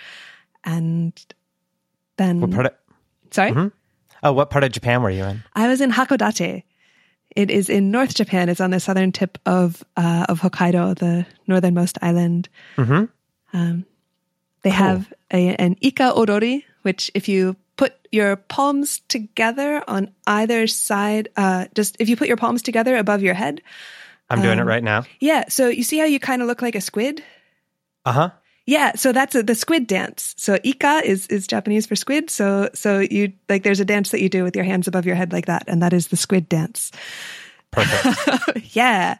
[0.64, 1.12] and
[2.16, 2.72] then what part of,
[3.30, 3.72] sorry Mhm.
[4.22, 5.42] oh, what part of Japan were you in?
[5.54, 6.62] I was in Hakodate.
[7.36, 8.48] It is in North Japan.
[8.48, 12.48] It's on the southern tip of uh, of Hokkaido, the northernmost island.
[12.76, 13.04] Mm-hmm.
[13.52, 13.84] Um,
[14.64, 20.66] they have a, an ika odori, which if you put your palms together on either
[20.66, 23.62] side, uh, just if you put your palms together above your head,
[24.30, 25.04] I'm doing it Um, right now.
[25.20, 25.44] yeah.
[25.48, 27.22] So you see how you kind of look like a squid.
[28.04, 28.30] Uh huh.
[28.66, 30.34] Yeah, so that's a, the squid dance.
[30.38, 32.30] So ika is is Japanese for squid.
[32.30, 35.16] So so you like there's a dance that you do with your hands above your
[35.16, 36.90] head like that, and that is the squid dance.
[37.70, 38.74] Perfect.
[38.74, 39.18] yeah.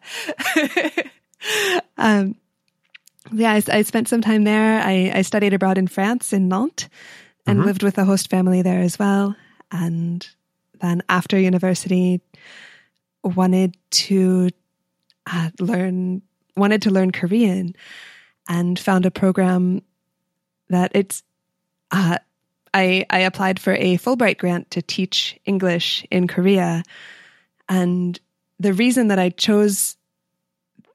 [1.99, 2.37] um,
[3.33, 4.81] yeah, I, I spent some time there.
[4.81, 6.89] I, I studied abroad in France, in Nantes,
[7.47, 7.65] and Mhm.
[7.65, 9.35] lived with a host family there as well.
[9.71, 10.27] And
[10.81, 12.21] then after university,
[13.23, 14.51] wanted to
[15.27, 16.23] uh, learn
[16.57, 17.75] wanted to learn Korean,
[18.49, 19.83] and found a program
[20.69, 21.23] that it's.
[21.91, 22.19] Uh,
[22.75, 26.83] I I applied for a Fulbright grant to teach English in Korea,
[27.69, 28.21] and
[28.61, 29.97] the reason that I chose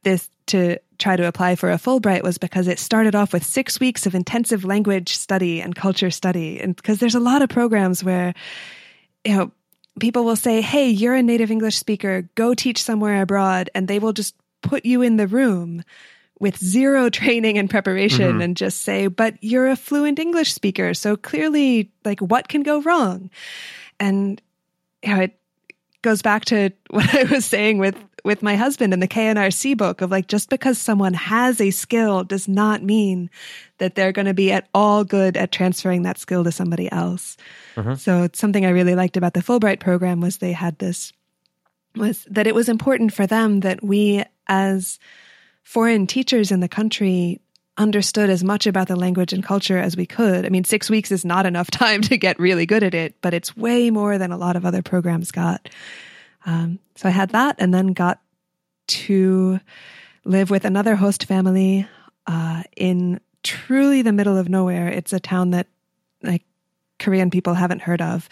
[0.03, 3.79] this to try to apply for a Fulbright was because it started off with six
[3.79, 6.59] weeks of intensive language study and culture study.
[6.59, 8.33] And because there's a lot of programs where,
[9.25, 9.51] you know,
[9.99, 13.69] people will say, Hey, you're a native English speaker, go teach somewhere abroad.
[13.73, 15.83] And they will just put you in the room
[16.39, 18.43] with zero training and preparation Mhm.
[18.43, 20.93] and just say, but you're a fluent English speaker.
[20.93, 23.29] So clearly, like, what can go wrong?
[23.99, 24.41] And,
[25.03, 25.39] you know, it
[26.01, 29.73] goes back to what I was saying with with my husband in the K&R C
[29.73, 33.29] book of like just because someone has a skill does not mean
[33.77, 37.37] that they're going to be at all good at transferring that skill to somebody else.
[37.75, 37.97] Mhm.
[37.97, 41.13] So it's something I really liked about the Fulbright program was they had this
[41.95, 44.99] was that it was important for them that we as
[45.63, 47.41] foreign teachers in the country
[47.77, 50.45] understood as much about the language and culture as we could.
[50.45, 53.33] I mean, six weeks is not enough time to get really good at it, but
[53.33, 55.69] it's way more than a lot of other programs got.
[56.49, 58.19] Um, so I had that and then got
[58.87, 59.59] to
[60.25, 61.87] live with another host family
[62.25, 64.87] uh, in truly the middle of nowhere.
[64.89, 65.67] It's a town that
[66.23, 66.43] like
[66.97, 68.27] Korean people haven't heard of.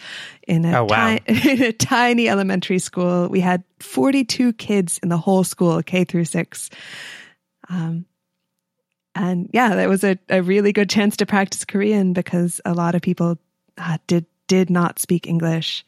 [0.46, 1.16] In a, Oh, wow.
[1.16, 6.04] ti- in a tiny elementary school, we had 42 kids in the whole school, K
[6.04, 6.70] through six.
[7.68, 8.04] Um,
[9.14, 12.94] and yeah, that was a, a really good chance to practice Korean because a lot
[12.94, 13.38] of people
[13.76, 15.84] uh, did did not speak English.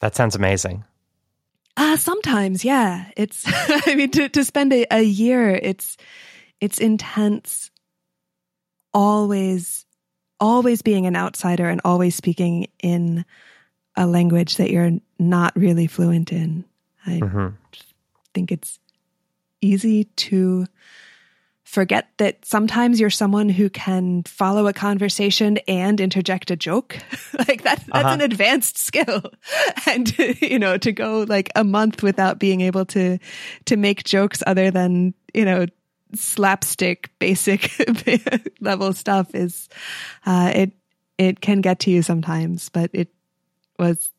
[0.00, 0.84] That sounds amazing.
[1.76, 3.10] Uh, sometimes, yeah.
[3.16, 3.44] It's,
[3.86, 5.96] I mean, to, to spend a, a year, it's,
[6.60, 7.70] it's intense.
[8.92, 9.86] Always,
[10.40, 13.24] always being an outsider and always speaking in
[13.96, 16.64] a language that you're not really fluent in.
[17.06, 17.48] I hmm
[18.34, 18.78] think it's
[19.60, 20.66] easy to
[21.70, 26.98] forget that sometimes you're someone who can follow a conversation and interject a joke.
[27.38, 28.14] like that, that's uh-huh.
[28.14, 29.22] an advanced skill.
[29.86, 33.18] And, you know, to go like a month without being able to,
[33.66, 35.66] to make jokes other than, you know,
[36.14, 37.70] slapstick basic
[38.60, 39.68] level stuff is,
[40.26, 40.72] uh, it,
[41.18, 43.08] it can get to you sometimes, but it
[43.78, 44.10] was,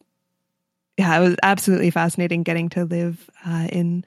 [0.98, 4.04] yeah, it was absolutely fascinating getting to live, uh, in,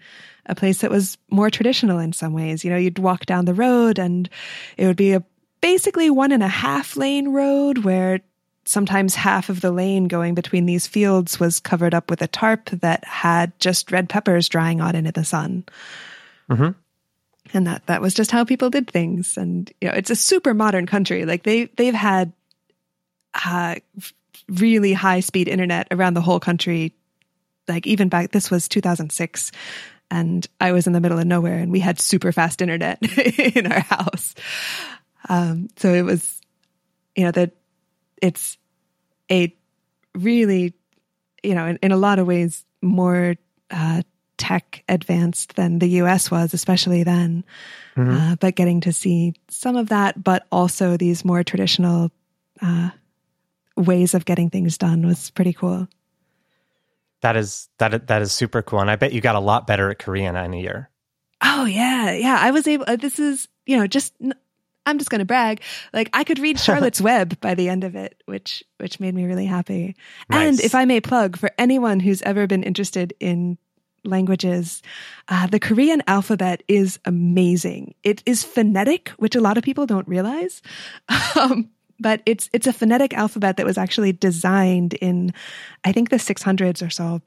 [0.46, 2.64] a place that was more traditional in some ways.
[2.64, 4.28] You know, you'd walk down the road and
[4.76, 5.24] it would be a
[5.60, 8.20] basically one and a half lane road where
[8.66, 12.70] sometimes half of the lane going between these fields was covered up with a tarp
[12.70, 15.64] that had just red peppers drying out into the sun.
[16.50, 16.70] Mm-hmm.
[17.52, 19.36] And that that was just how people did things.
[19.36, 21.24] And you know, it's a super modern country.
[21.24, 22.32] Like they they've had
[23.44, 23.76] uh,
[24.48, 26.92] really high speed internet around the whole country.
[27.68, 29.52] Like even back, this was 2006
[30.10, 32.98] and I was in the middle of nowhere and we had super fast internet
[33.56, 34.34] in our house.
[35.28, 36.40] Um, so it was,
[37.16, 37.52] you know, that
[38.20, 38.58] it's
[39.30, 39.54] a
[40.14, 40.74] really,
[41.42, 43.36] you know, in, in a lot of ways more
[43.70, 44.02] uh,
[44.36, 47.44] tech advanced than the US was, especially then.
[47.96, 48.10] Mm-hmm.
[48.10, 52.10] Uh, but getting to see some of that, but also these more traditional
[52.60, 52.90] uh,
[53.76, 55.88] ways of getting things done was pretty cool.
[57.24, 59.88] That is that that is super cool, and I bet you got a lot better
[59.90, 60.90] at Korean in a year.
[61.42, 62.36] Oh yeah, yeah.
[62.38, 62.84] I was able.
[62.86, 64.12] Uh, this is you know just
[64.84, 65.62] I'm just going to brag.
[65.94, 69.24] Like I could read Charlotte's Web by the end of it, which which made me
[69.24, 69.96] really happy.
[70.28, 70.48] Nice.
[70.48, 73.56] And if I may plug for anyone who's ever been interested in
[74.04, 74.82] languages,
[75.28, 77.94] uh, the Korean alphabet is amazing.
[78.02, 80.60] It is phonetic, which a lot of people don't realize.
[81.40, 81.70] Um,
[82.04, 85.32] but it's it's a phonetic alphabet that was actually designed in
[85.84, 87.22] I think the 600s or so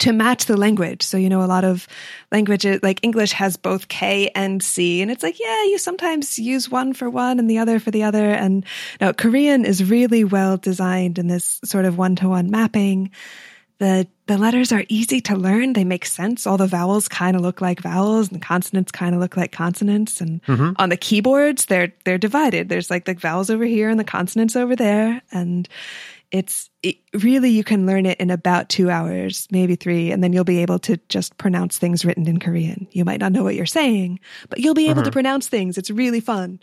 [0.00, 1.04] to match the language.
[1.04, 1.86] So, you know, a lot of
[2.32, 5.00] languages like English has both K and C.
[5.00, 8.02] And it's like, yeah, you sometimes use one for one and the other for the
[8.02, 8.30] other.
[8.30, 8.64] And
[9.00, 13.12] now Korean is really well designed in this sort of one to one mapping.
[13.78, 15.74] The the letters are easy to learn.
[15.74, 16.46] They make sense.
[16.46, 19.52] All the vowels kind of look like vowels and the consonants kind of look like
[19.52, 20.20] consonants.
[20.20, 20.72] And mm-hmm.
[20.76, 22.68] on the keyboards, they're, they're divided.
[22.68, 25.20] There's like the vowels over here and the consonants over there.
[25.30, 25.68] And
[26.30, 30.32] it's it, really, you can learn it in about two hours, maybe three, and then
[30.32, 32.88] you'll be able to just pronounce things written in Korean.
[32.92, 35.04] You might not know what you're saying, but you'll be able mm-hmm.
[35.04, 35.76] to pronounce things.
[35.76, 36.60] It's really fun.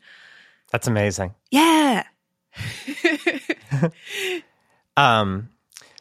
[0.71, 1.35] That's amazing.
[1.51, 2.03] Yeah.
[4.97, 5.49] um,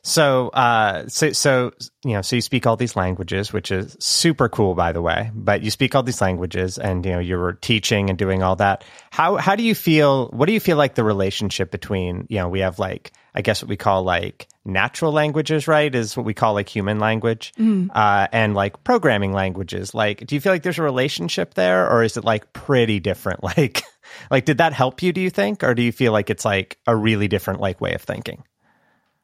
[0.03, 1.73] so, uh, so, so,
[2.05, 5.31] you know, so you speak all these languages, which is super cool, by the way.
[5.35, 8.83] But you speak all these languages, and you know, you're teaching and doing all that.
[9.11, 10.29] How how do you feel?
[10.29, 12.27] What do you feel like the relationship between?
[12.31, 15.95] You know, we have like, I guess what we call like natural languages, right?
[15.95, 17.91] Is what we call like human language, mm.
[17.95, 19.95] uh, and like programming languages.
[19.95, 23.41] Like, do you feel like there's a relationship there, or is it like pretty different?
[23.51, 23.83] Like,
[24.31, 25.13] like did that help you?
[25.13, 27.93] Do you think, or do you feel like it's like a really different like way
[27.95, 28.45] of thinking?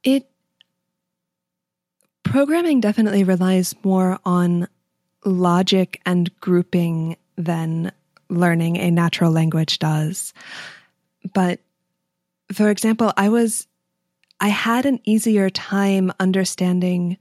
[0.03, 0.29] It
[2.31, 4.69] Programming definitely relies more on
[5.25, 7.93] logic and grouping than
[8.29, 10.35] learning a natural language does.
[11.33, 11.61] But
[12.53, 13.67] for example, I was,
[14.41, 17.17] I had an easier time understanding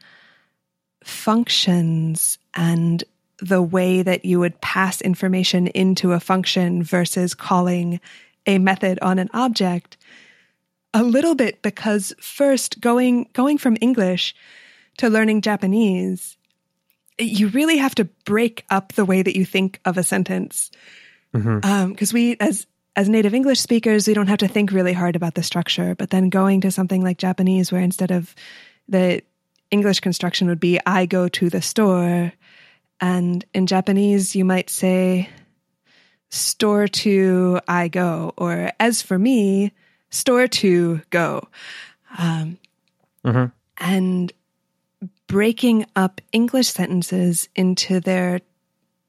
[1.03, 3.03] functions and
[3.37, 7.99] the way that you would pass information into a function versus calling
[8.47, 9.97] a method on an object
[10.93, 14.33] a little bit because first going going from english
[14.97, 16.37] to learning Japanese,
[17.17, 20.71] you really have to break up the way that you think of a sentence.
[21.31, 21.65] Because mm-hmm.
[21.65, 25.35] um, we, as as native English speakers, we don't have to think really hard about
[25.35, 25.95] the structure.
[25.95, 28.33] But then going to something like Japanese, where instead of
[28.87, 29.21] the
[29.71, 32.31] English construction would be "I go to the store,"
[33.01, 35.29] and in Japanese you might say
[36.29, 39.73] "store to I go," or "as for me,
[40.09, 41.47] store to go."
[42.17, 42.57] Um,
[43.25, 43.45] mm-hmm.
[43.77, 44.31] And
[45.27, 48.41] breaking up English sentences into their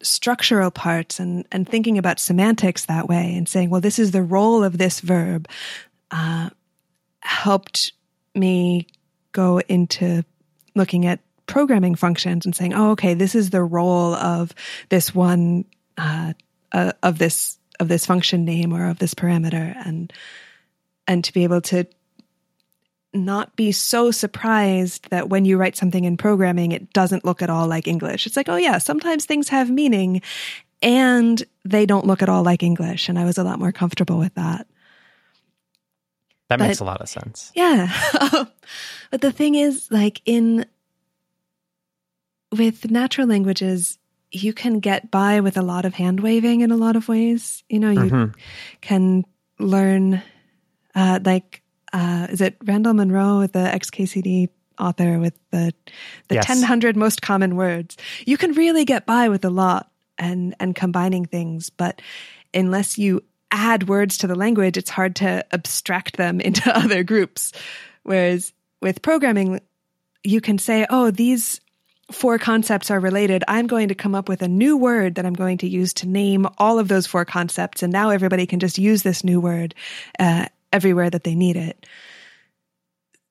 [0.03, 4.23] structural parts and, and thinking about semantics that way and saying, well, this is the
[4.23, 5.49] role of this verb,
[6.11, 6.51] uh,
[7.21, 7.93] helped
[8.35, 8.87] me
[9.33, 10.25] go into
[10.75, 14.55] looking at programming functions and saying, oh, okay, this is the role of
[14.89, 15.65] this one,
[15.97, 16.33] uh,
[16.73, 19.75] uh, of this, of this function name or of this parameter.
[19.85, 20.13] And,
[21.07, 21.87] and to be able to
[23.17, 27.51] not be so surprised that when you write something in programming, it doesn't look at
[27.51, 28.27] all like English.
[28.27, 30.23] It's like, oh yeah, sometimes things have meaning
[30.83, 33.09] and they don't look at all like English.
[33.09, 34.67] And I was a lot more comfortable with that.
[36.49, 37.51] That but, makes a lot of sense.
[37.55, 37.93] Yeah.
[39.11, 40.67] but the thing is, like, in
[42.57, 43.99] with natural languages,
[44.31, 47.65] you can get by with a lot of hand waving in a lot of ways.
[47.69, 48.41] You know, you mm-hmm.
[48.81, 49.25] can
[49.59, 50.23] learn,
[50.95, 51.63] uh, like,
[51.93, 55.73] uh, is it Randall Munroe, the XKCD author with the
[56.29, 56.49] the yes.
[56.49, 57.97] 1000 most common words?
[58.27, 62.01] You can really get by with a lot and and combining things, but
[62.55, 67.53] unless you add words to the language, it's hard to abstract them into other groups.
[68.03, 69.61] Whereas with programming,
[70.23, 71.61] you can say, oh, these
[72.11, 73.43] four concepts are related.
[73.49, 76.09] I'm going to come up with a new word that I'm going to use to
[76.09, 77.83] name all of those four concepts.
[77.83, 79.75] And now everybody can just use this new word
[80.19, 81.87] uh, everywhere that they need it.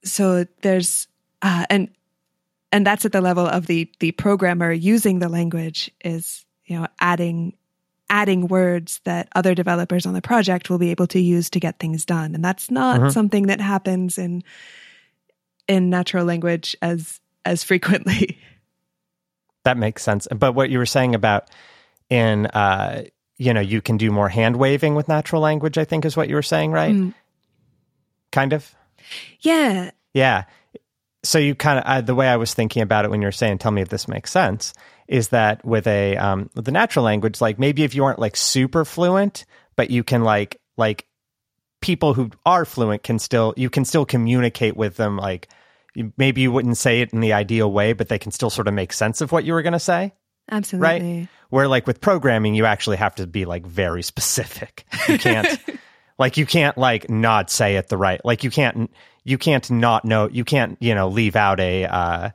[0.03, 1.07] So there's,
[1.41, 1.89] uh, and,
[2.71, 6.87] and that's at the level of the, the programmer using the language is, you know,
[6.99, 7.53] adding
[8.09, 11.79] adding words that other developers on the project will be able to use to get
[11.79, 12.35] things done.
[12.35, 13.09] And that's not mm-hmm.
[13.09, 14.43] something that happens in
[15.67, 18.39] in natural language as as frequently.
[19.63, 20.27] That makes sense.
[20.27, 21.49] But what you were saying about
[22.11, 23.05] in uh
[23.37, 26.29] you know, you can do more hand waving with natural language, I think is what
[26.29, 26.93] you were saying, right?
[26.93, 27.15] Mm.
[28.35, 28.75] Kind of.
[29.39, 29.91] Yeah.
[30.13, 30.43] Yeah.
[31.23, 33.31] So you kind of uh, the way I was thinking about it when you were
[33.31, 34.73] saying, tell me if this makes sense
[35.07, 38.35] is that with a um, with the natural language, like maybe if you aren't like
[38.35, 39.45] super fluent,
[39.77, 41.07] but you can like like
[41.79, 45.15] people who are fluent can still you can still communicate with them.
[45.15, 45.47] Like
[46.17, 48.73] maybe you wouldn't say it in the ideal way, but they can still sort of
[48.73, 50.11] make sense of what you were going to say.
[50.51, 51.19] Absolutely.
[51.19, 51.27] Right.
[51.51, 54.83] Where like with programming, you actually have to be like very specific.
[55.07, 55.57] You can't
[56.17, 58.23] like you can't like not say it the right.
[58.23, 58.91] Like you can't
[59.23, 61.85] you can't not know you can't you know leave out a.
[61.85, 62.29] Uh,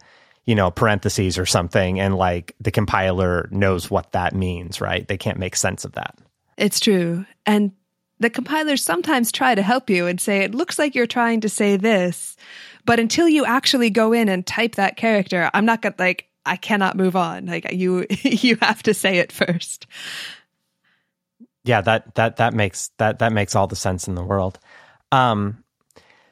[0.46, 5.06] you know, parentheses or something, and like the compiler knows what that means, right?
[5.06, 6.18] They can't make sense of that.
[6.56, 7.24] It's true.
[7.46, 7.70] And
[8.18, 11.48] the compilers sometimes try to help you and say, it looks like you're trying to
[11.48, 12.36] say this,
[12.84, 16.56] but until you actually go in and type that character, I'm not gonna like, I
[16.56, 17.46] cannot move on.
[17.46, 19.86] Like you, you have to say it first.
[21.64, 24.58] Yeah, that, that, that makes, that, that makes all the sense in the world.
[25.12, 25.62] Um,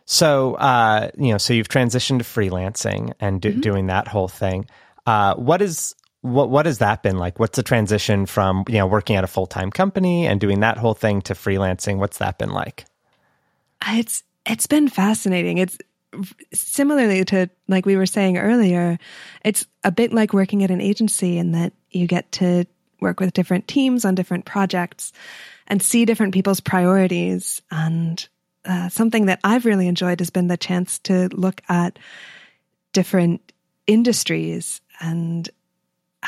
[0.05, 3.61] so, uh, you know, so you've transitioned to freelancing and do, mm-hmm.
[3.61, 4.67] doing that whole thing.
[5.07, 7.39] Uh, what is what what has that been like?
[7.39, 10.79] What's the transition from you know working at a full time company and doing that
[10.79, 11.99] whole thing to freelancing?
[11.99, 12.85] What's that been like?
[13.87, 15.59] It's it's been fascinating.
[15.59, 15.79] It's
[16.53, 18.99] similarly to like we were saying earlier.
[19.45, 22.67] It's a bit like working at an agency in that you get to
[23.01, 25.13] work with different teams on different projects
[25.67, 27.63] and see different people's priorities.
[27.71, 28.27] And
[28.65, 31.99] uh, something that I've really enjoyed has been the chance to look at
[32.93, 33.53] different
[33.87, 35.49] industries and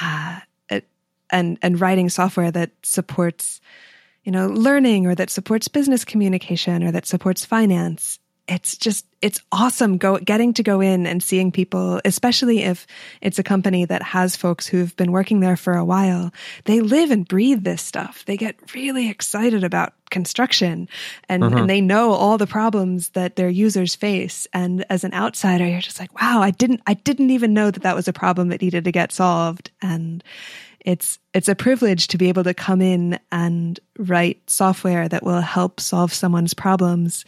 [0.00, 0.40] uh,
[1.30, 3.60] and and writing software that supports
[4.24, 8.18] you know learning or that supports business communication or that supports finance
[8.50, 12.86] it's just it's awesome go getting to go in and seeing people especially if
[13.20, 16.32] it's a company that has folks who've been working there for a while.
[16.64, 18.24] They live and breathe this stuff.
[18.26, 20.88] They get really excited about construction
[21.28, 21.58] and, mm-hmm.
[21.58, 24.48] and they know all the problems that their users face.
[24.52, 27.84] And as an outsider you're just like wow i didn't i didn't even know that
[27.84, 29.70] that was a problem that needed to get solved.
[29.80, 30.24] And
[30.80, 35.40] it's it's a privilege to be able to come in and write software that will
[35.40, 37.24] help solve someone's problems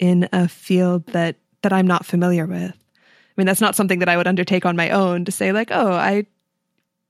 [0.00, 2.72] in a field that that I'm not familiar with.
[2.72, 5.70] I mean, that's not something that I would undertake on my own to say like,
[5.70, 6.26] "Oh, I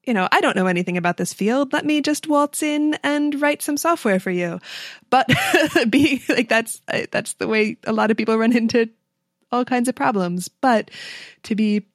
[0.04, 1.72] you know, I don't know anything about this field.
[1.72, 4.60] Let me just waltz in and write some software for you."
[5.08, 5.30] But
[5.88, 8.90] be like that's that's the way a lot of people run into
[9.52, 10.48] all kinds of problems.
[10.48, 10.90] But
[11.44, 11.86] to be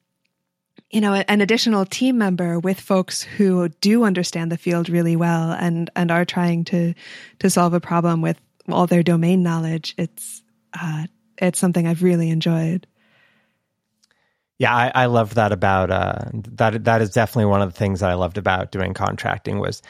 [0.90, 5.52] you know an additional team member with folks who do understand the field really well
[5.52, 6.94] and and are trying to
[7.38, 10.42] to solve a problem with all their domain knowledge it's
[10.72, 11.06] uh,
[11.38, 12.86] it's something I've really enjoyed.
[14.58, 16.84] Yeah, I, I love that about uh, that.
[16.84, 19.82] That is definitely one of the things that I loved about doing contracting was,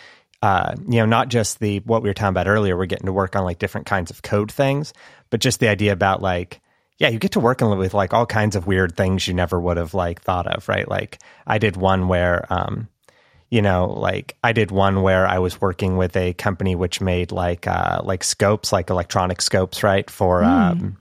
[0.43, 2.77] uh, you know, not just the what we were talking about earlier.
[2.77, 4.93] We're getting to work on like different kinds of code things,
[5.31, 6.61] but just the idea about like,
[6.99, 9.77] yeah, you get to work with like all kinds of weird things you never would
[9.77, 10.89] have like thought of, right?
[10.89, 12.89] Like I did one where, um,
[13.51, 17.31] you know, like I did one where I was working with a company which made
[17.31, 20.09] like uh, like scopes, like electronic scopes, right?
[20.11, 20.47] For mm.
[20.47, 20.97] um,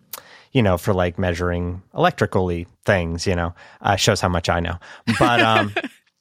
[0.52, 3.26] you know, for like measuring electrically things.
[3.26, 4.78] You know, uh, shows how much I know.
[5.20, 5.74] But um,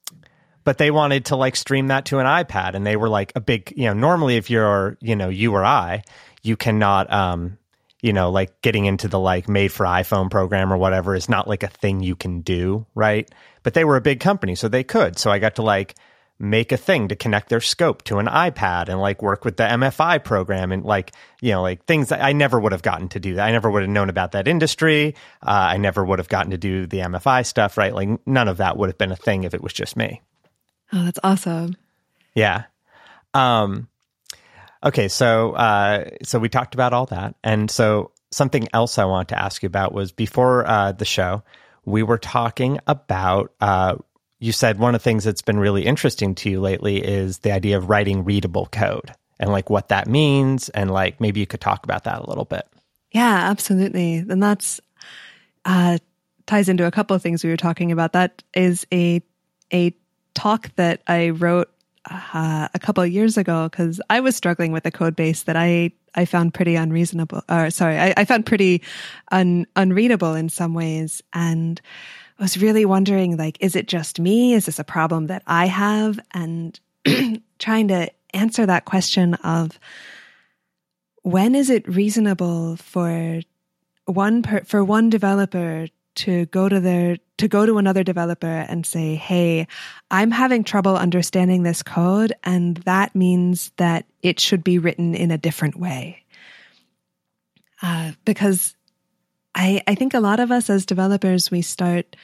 [0.64, 3.40] but they wanted to like stream that to an iPad, and they were like a
[3.40, 6.04] big, you know, normally if you're you know you or I,
[6.42, 7.58] you cannot um
[8.00, 11.48] you know, like getting into the like made for iPhone program or whatever is not
[11.48, 13.26] like a thing you can do, right?
[13.62, 15.18] But they were a big company, so they could.
[15.18, 15.94] So I got to like
[16.39, 19.62] make a thing to connect their scope to an iPad and like work with the
[19.62, 23.20] MFI program and like, you know, like things that I never would have gotten to
[23.20, 23.47] do that.
[23.47, 25.14] I never would have known about that industry.
[25.43, 27.95] Uh, I never would have gotten to do the MFI stuff, right?
[27.95, 30.22] Like none of that would have been a thing if it was just me.
[30.93, 31.76] Oh, that's awesome.
[32.35, 32.64] Yeah.
[33.32, 33.89] Um,
[34.82, 39.28] okay, so uh, so we talked about all that, and so something else I wanted
[39.28, 41.43] to ask you about was before uh, the show,
[41.85, 43.53] we were talking about.
[43.61, 43.97] Uh,
[44.39, 47.53] you said one of the things that's been really interesting to you lately is the
[47.53, 51.61] idea of writing readable code and like what that means, and like maybe you could
[51.61, 52.66] talk about that a little bit.
[53.12, 54.80] Yeah, absolutely, and that's
[55.64, 55.99] uh,
[56.47, 58.12] ties into a couple of things we were talking about.
[58.12, 59.22] That is a
[59.72, 59.95] a
[60.35, 61.70] talk that I wrote
[62.11, 65.57] uh, a couple of years ago because I was struggling with a code base that
[65.57, 67.43] I I found pretty unreasonable.
[67.49, 68.82] Or sorry, I, I found pretty
[69.32, 71.80] un, unreadable in some ways, and
[72.39, 74.55] I was really wondering like, is it just me?
[74.55, 76.18] Is this a problem that I have?
[76.32, 76.78] And
[77.59, 79.78] trying to answer that question of
[81.22, 83.41] when is it reasonable for
[84.07, 88.87] one per, for one developer to go to their to go to another developer and
[88.87, 89.66] say, "Hey,
[90.11, 95.30] I'm having trouble understanding this code and that means that it should be written in
[95.30, 96.24] a different way."
[97.82, 98.76] Uh, because
[99.55, 102.16] I I think a lot of us as developers we start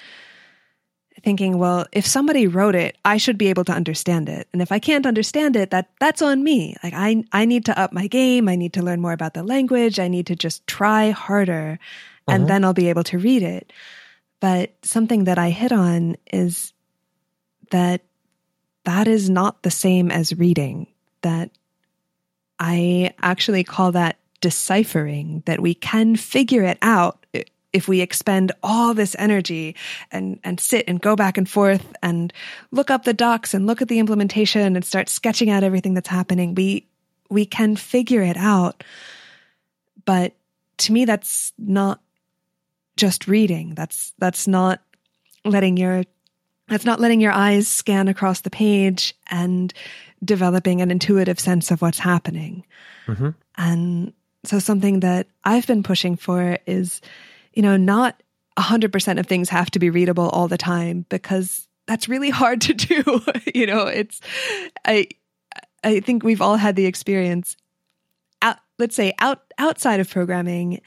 [1.22, 4.48] thinking, well, if somebody wrote it, I should be able to understand it.
[4.52, 6.76] And if I can't understand it, that that's on me.
[6.82, 9.42] Like I I need to up my game, I need to learn more about the
[9.42, 11.78] language, I need to just try harder
[12.28, 12.48] and uh-huh.
[12.48, 13.72] then I'll be able to read it.
[14.40, 16.72] But something that I hit on is
[17.70, 18.02] that
[18.84, 20.86] that is not the same as reading.
[21.22, 21.50] That
[22.58, 27.19] I actually call that deciphering, that we can figure it out
[27.72, 29.76] if we expend all this energy
[30.10, 32.32] and, and sit and go back and forth and
[32.70, 36.08] look up the docs and look at the implementation and start sketching out everything that's
[36.08, 36.54] happening.
[36.54, 36.86] We,
[37.28, 38.82] we can figure it out.
[40.04, 40.34] But
[40.78, 42.00] to me, that's not
[42.96, 43.74] just reading.
[43.74, 44.80] That's that's not
[45.44, 46.04] letting your
[46.68, 49.72] that's not letting your eyes scan across the page and
[50.24, 52.64] developing an intuitive sense of what's happening.
[53.06, 53.30] Mm-hmm.
[53.56, 54.12] And
[54.44, 57.00] so something that I've been pushing for is,
[57.52, 58.22] you know, not
[58.58, 62.74] 100% of things have to be readable all the time because that's really hard to
[62.74, 63.22] do.
[63.54, 64.20] you know, it's
[64.84, 65.08] I
[65.82, 67.56] I think we've all had the experience
[68.42, 70.80] out let's say out outside of programming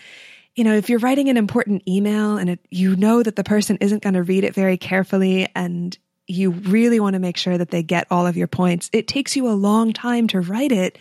[0.55, 3.77] you know, if you're writing an important email and it, you know that the person
[3.81, 5.97] isn't going to read it very carefully and
[6.27, 9.35] you really want to make sure that they get all of your points, it takes
[9.35, 10.99] you a long time to write it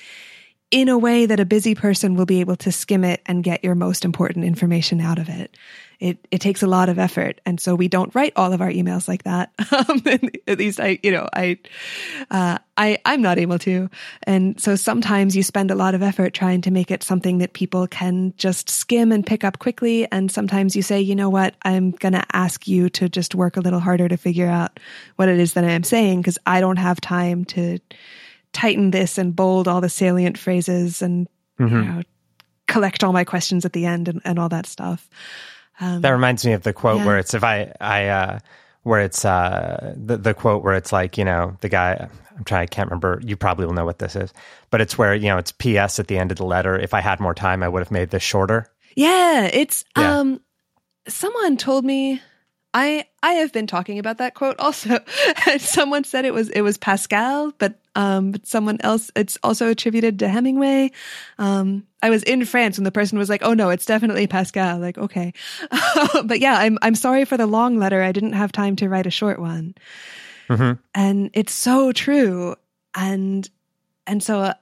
[0.72, 3.62] in a way that a busy person will be able to skim it and get
[3.62, 5.56] your most important information out of it
[6.02, 7.40] it, it takes a lot of effort.
[7.46, 9.52] And so we don't write all of our emails like that.
[9.72, 10.02] Um,
[10.46, 11.58] at least I, you know, I,
[12.30, 13.90] uh, I, I'm not able to.
[14.24, 17.52] And so sometimes you spend a lot of effort trying to make it something that
[17.52, 20.10] people can just skim and pick up quickly.
[20.12, 23.56] And sometimes you say, you know what, I'm going to ask you to just work
[23.56, 24.78] a little harder to figure out
[25.16, 27.78] what it is that I am saying because I don't have time to
[28.52, 31.28] tighten this and bold all the salient phrases and,
[31.58, 31.74] mm-hmm.
[31.74, 32.02] you know,
[32.68, 35.08] collect all my questions at the end and, and all that stuff.
[35.80, 37.06] Um, that reminds me of the quote yeah.
[37.06, 38.38] where it's if I I uh,
[38.82, 42.62] where it's uh, the the quote where it's like you know the guy I'm trying
[42.62, 44.32] I can't remember you probably will know what this is
[44.70, 45.98] but it's where you know it's P.S.
[45.98, 46.78] at the end of the letter.
[46.78, 48.70] If I had more time, I would have made this shorter.
[48.96, 50.18] Yeah, it's yeah.
[50.18, 50.40] um
[51.08, 52.20] someone told me
[52.74, 54.98] I I have been talking about that quote also.
[55.58, 60.18] someone said it was it was Pascal, but um, but someone else it's also attributed
[60.20, 60.90] to Hemingway.
[61.38, 64.78] Um, I was in France when the person was like, "Oh no, it's definitely Pascal."
[64.78, 65.34] Like, okay,
[66.24, 68.02] but yeah, I'm I'm sorry for the long letter.
[68.02, 69.74] I didn't have time to write a short one,
[70.48, 70.80] mm-hmm.
[70.94, 72.56] and it's so true.
[72.94, 73.48] And
[74.06, 74.54] and so, uh,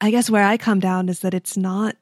[0.00, 1.96] I guess where I come down is that it's not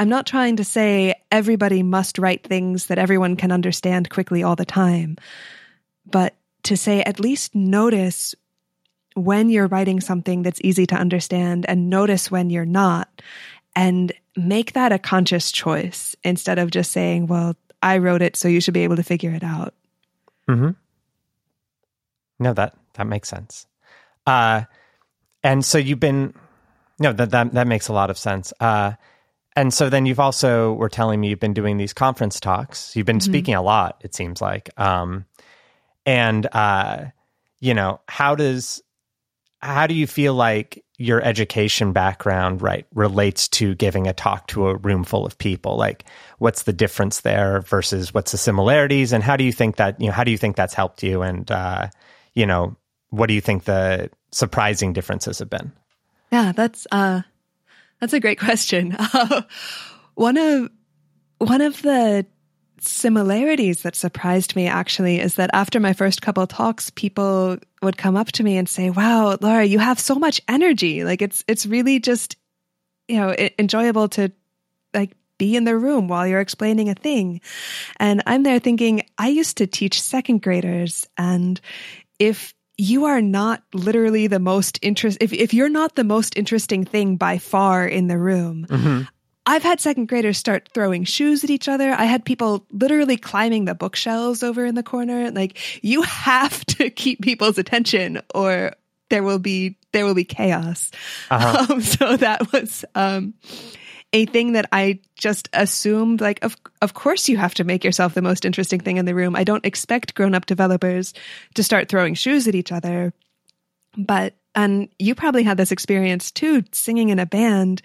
[0.00, 4.56] I'm not trying to say everybody must write things that everyone can understand quickly all
[4.56, 5.18] the time,
[6.10, 8.34] but to say at least notice
[9.14, 13.20] when you're writing something that's easy to understand and notice when you're not
[13.76, 18.48] and make that a conscious choice instead of just saying, well, I wrote it, so
[18.48, 19.74] you should be able to figure it out.
[20.48, 20.70] Hmm.
[22.38, 23.66] No, that that makes sense.
[24.26, 24.62] Uh,
[25.42, 26.32] and so you've been
[26.98, 28.54] no that that that makes a lot of sense.
[28.60, 28.92] Uh,
[29.60, 32.96] and so then you've also were telling me you've been doing these conference talks.
[32.96, 33.30] You've been mm-hmm.
[33.30, 34.70] speaking a lot, it seems like.
[34.80, 35.26] Um,
[36.06, 37.04] and uh,
[37.60, 38.82] you know, how does
[39.60, 44.66] how do you feel like your education background right relates to giving a talk to
[44.66, 46.04] a room full of people like
[46.38, 50.06] what's the difference there versus what's the similarities and how do you think that you
[50.06, 51.86] know how do you think that's helped you and uh,
[52.34, 52.74] you know
[53.10, 55.72] what do you think the surprising differences have been
[56.32, 57.20] yeah that's uh
[58.00, 58.96] that's a great question.
[58.98, 59.42] Uh,
[60.14, 60.70] one of
[61.38, 62.26] one of the
[62.80, 68.16] similarities that surprised me actually is that after my first couple talks, people would come
[68.16, 71.04] up to me and say, "Wow, Laura, you have so much energy.
[71.04, 72.36] Like it's it's really just
[73.08, 74.32] you know enjoyable to
[74.94, 77.40] like be in the room while you're explaining a thing."
[77.98, 81.60] And I'm there thinking, I used to teach second graders, and
[82.18, 86.84] if you are not literally the most interest if if you're not the most interesting
[86.84, 88.66] thing by far in the room.
[88.68, 89.02] Mm-hmm.
[89.46, 91.90] I've had second graders start throwing shoes at each other.
[91.90, 95.30] I had people literally climbing the bookshelves over in the corner.
[95.30, 98.72] Like you have to keep people's attention or
[99.10, 100.90] there will be there will be chaos.
[101.30, 101.66] Uh-huh.
[101.70, 103.34] Um, so that was um,
[104.12, 108.14] a thing that I just assumed like of of course you have to make yourself
[108.14, 109.36] the most interesting thing in the room.
[109.36, 111.14] I don't expect grown-up developers
[111.54, 113.12] to start throwing shoes at each other.
[113.96, 117.82] But and you probably had this experience too singing in a band.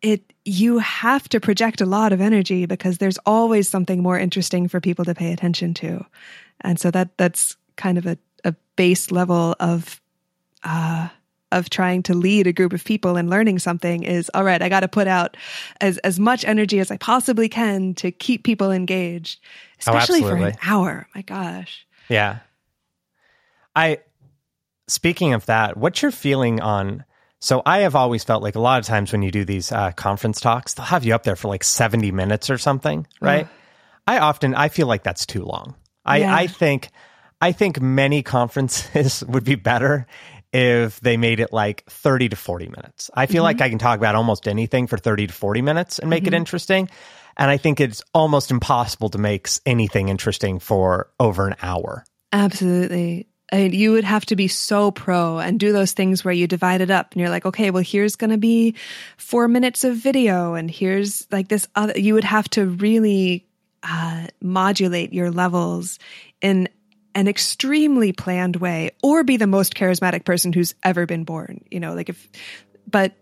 [0.00, 4.68] It you have to project a lot of energy because there's always something more interesting
[4.68, 6.04] for people to pay attention to.
[6.60, 10.00] And so that that's kind of a, a base level of
[10.62, 11.08] uh,
[11.54, 14.68] of trying to lead a group of people and learning something is all right, I
[14.68, 15.36] got to put out
[15.80, 20.28] as, as much energy as I possibly can to keep people engaged, oh, especially oh,
[20.28, 21.06] for an hour.
[21.14, 21.86] My gosh.
[22.08, 22.38] Yeah.
[23.74, 23.98] I,
[24.88, 27.04] speaking of that, what's your feeling on
[27.40, 29.92] so I have always felt like a lot of times when you do these uh,
[29.92, 33.46] conference talks, they'll have you up there for like 70 minutes or something, right?
[34.06, 35.74] I often I feel like that's too long.
[36.06, 36.34] I, yeah.
[36.34, 36.88] I think
[37.42, 40.06] I think many conferences would be better
[40.54, 43.10] if they made it like 30 to 40 minutes.
[43.12, 43.44] I feel mm-hmm.
[43.44, 46.34] like I can talk about almost anything for 30 to 40 minutes and make mm-hmm.
[46.34, 46.88] it interesting.
[47.36, 52.04] And I think it's almost impossible to make anything interesting for over an hour.
[52.32, 53.26] Absolutely.
[53.52, 56.46] I mean, you would have to be so pro and do those things where you
[56.46, 58.76] divide it up and you're like, okay, well, here's going to be
[59.16, 63.44] four minutes of video and here's like this other, you would have to really
[63.82, 65.98] uh, modulate your levels
[66.40, 66.68] in
[67.14, 71.80] an extremely planned way or be the most charismatic person who's ever been born, you
[71.80, 72.28] know, like if,
[72.90, 73.14] but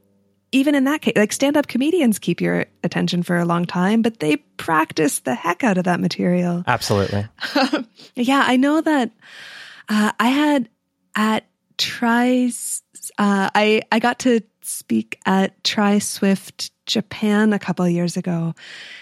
[0.53, 4.03] even in that case, like stand up comedians keep your attention for a long time,
[4.03, 6.63] but they practice the heck out of that material.
[6.67, 7.27] Absolutely.
[8.15, 9.11] yeah, I know that
[9.89, 10.69] uh, I had
[11.17, 11.47] at
[11.79, 12.83] Tries,
[13.19, 18.55] uh, I, I got to speak at Try Swift Japan a couple years ago.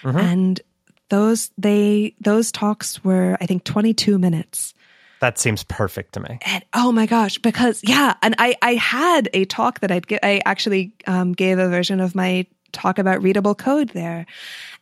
[0.02, 0.18] Mm-hmm.
[0.18, 0.60] And
[1.08, 4.72] those, they, those talks were, I think, 22 minutes.
[5.20, 6.38] That seems perfect to me.
[6.42, 10.20] And oh my gosh, because yeah, and I I had a talk that I'd get.
[10.22, 14.26] I actually um, gave a version of my talk about readable code there,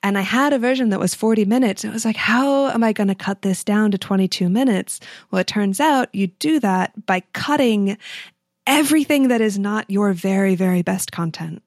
[0.02, 1.84] and I had a version that was 40 minutes.
[1.84, 5.00] It was like, how am I going to cut this down to 22 minutes?
[5.30, 7.98] Well, it turns out you do that by cutting
[8.66, 11.62] everything that is not your very, very best content.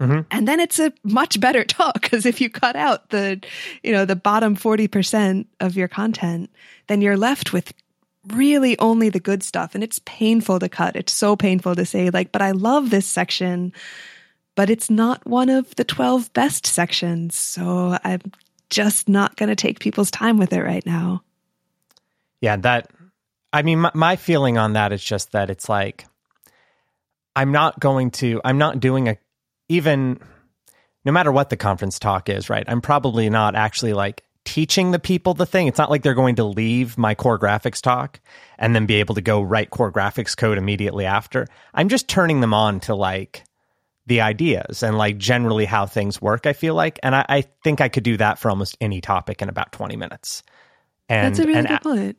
[0.00, 0.20] Mm-hmm.
[0.30, 3.40] And then it's a much better talk because if you cut out the,
[3.82, 6.50] you know, the bottom 40% of your content,
[6.86, 7.72] then you're left with
[8.28, 9.74] really only the good stuff.
[9.74, 10.96] And it's painful to cut.
[10.96, 13.72] It's so painful to say, like, but I love this section
[14.54, 17.34] but it's not one of the 12 best sections.
[17.34, 18.20] So I'm
[18.68, 21.22] just not going to take people's time with it right now.
[22.42, 22.90] Yeah, that,
[23.54, 26.06] I mean, my, my, feeling on that is just that it's like,
[27.34, 29.16] I'm not going to, I'm not doing a,
[29.70, 30.20] even,
[31.04, 32.64] no matter what the conference talk is, right?
[32.68, 35.66] I'm probably not actually like teaching the people the thing.
[35.66, 38.20] It's not like they're going to leave my core graphics talk
[38.58, 41.46] and then be able to go write core graphics code immediately after.
[41.72, 43.44] I'm just turning them on to like,
[44.10, 46.98] the ideas and like generally how things work, I feel like.
[47.00, 49.94] And I, I think I could do that for almost any topic in about 20
[49.94, 50.42] minutes.
[51.08, 52.16] And, That's a really and, good point.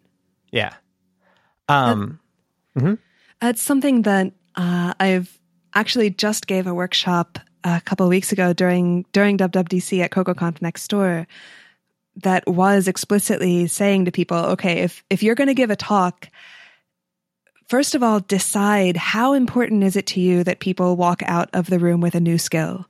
[0.53, 0.73] Yeah.
[1.67, 2.19] Um,
[2.75, 2.93] that, mm-hmm.
[3.41, 5.37] That's something that uh, I've
[5.73, 10.87] actually just gave a workshop a couple weeks ago during during WWDC at CocoaConf next
[10.87, 11.27] door
[12.17, 16.27] that was explicitly saying to people, okay, if if you're going to give a talk
[17.71, 21.69] First of all, decide how important is it to you that people walk out of
[21.69, 22.85] the room with a new skill?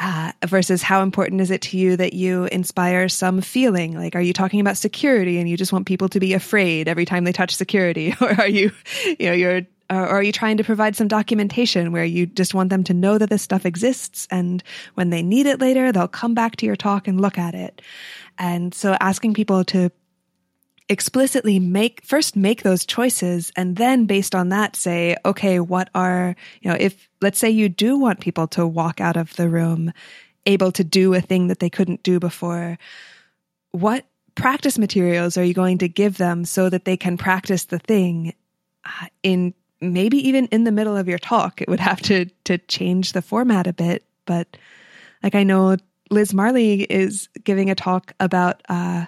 [0.00, 3.96] Uh, versus how important is it to you that you inspire some feeling?
[3.96, 7.04] Like, are you talking about security and you just want people to be afraid every
[7.04, 8.12] time they touch security?
[8.20, 8.72] Or are you,
[9.20, 12.70] you know, you're, or are you trying to provide some documentation where you just want
[12.70, 14.62] them to know that this stuff exists and
[14.94, 17.80] when they need it later, they'll come back to your talk and look at it?
[18.38, 19.90] And so asking people to
[20.88, 26.36] explicitly make first make those choices and then based on that say okay what are
[26.60, 29.92] you know if let's say you do want people to walk out of the room
[30.46, 32.78] able to do a thing that they couldn't do before
[33.72, 34.04] what
[34.36, 38.32] practice materials are you going to give them so that they can practice the thing
[38.84, 42.58] uh, in maybe even in the middle of your talk it would have to to
[42.58, 44.56] change the format a bit but
[45.22, 45.76] like i know
[46.10, 49.06] Liz Marley is giving a talk about uh,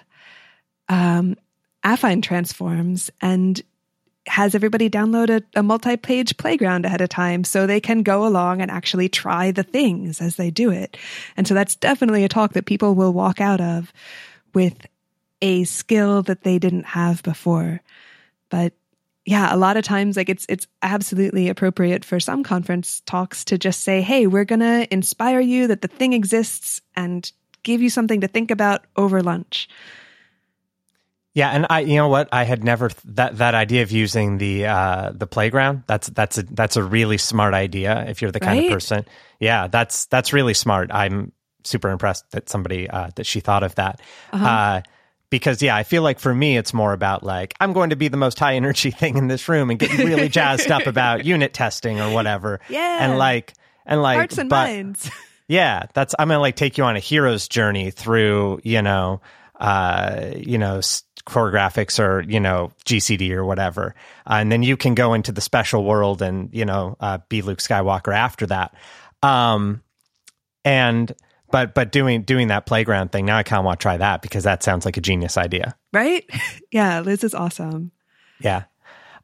[0.89, 1.35] um,
[1.83, 3.61] affine transforms and
[4.27, 8.25] has everybody download a, a multi page playground ahead of time so they can go
[8.27, 10.97] along and actually try the things as they do it.
[11.37, 13.91] And so that's definitely a talk that people will walk out of
[14.53, 14.85] with
[15.41, 17.81] a skill that they didn't have before.
[18.49, 18.73] But
[19.29, 23.59] yeah, a lot of times like it's it's absolutely appropriate for some conference talks to
[23.59, 27.91] just say, "Hey, we're going to inspire you that the thing exists and give you
[27.91, 29.69] something to think about over lunch."
[31.35, 34.65] Yeah, and I, you know what, I had never that that idea of using the
[34.65, 35.83] uh, the playground.
[35.85, 38.05] That's that's a that's a really smart idea.
[38.09, 38.65] If you're the kind Right?
[38.65, 39.05] of person,
[39.39, 40.89] yeah, that's that's really smart.
[40.91, 44.01] I'm super impressed that somebody uh, that she thought of that.
[44.33, 44.43] Uh-huh.
[44.43, 44.81] Uh,
[45.29, 48.07] because yeah, I feel like for me, it's more about like I'm going to be
[48.07, 51.53] the most high energy thing in this room and get really jazzed up about unit
[51.53, 52.59] testing or whatever.
[52.69, 53.05] Yeah.
[53.05, 53.53] and like
[53.85, 55.09] and like Hearts and but, minds.
[55.47, 59.21] yeah, that's I'm gonna like take you on a hero's journey through you know
[59.59, 63.93] uh you know s- core graphics or you know GCD or whatever,
[64.27, 67.41] uh, and then you can go into the special world and you know uh, be
[67.41, 68.73] Luke Skywalker after that.
[69.21, 69.83] Um,
[70.63, 71.13] and
[71.51, 74.21] but but doing doing that playground thing now, I kind of want to try that
[74.21, 75.75] because that sounds like a genius idea.
[75.93, 76.25] right?
[76.71, 77.91] yeah, Liz is awesome.
[78.39, 78.63] Yeah.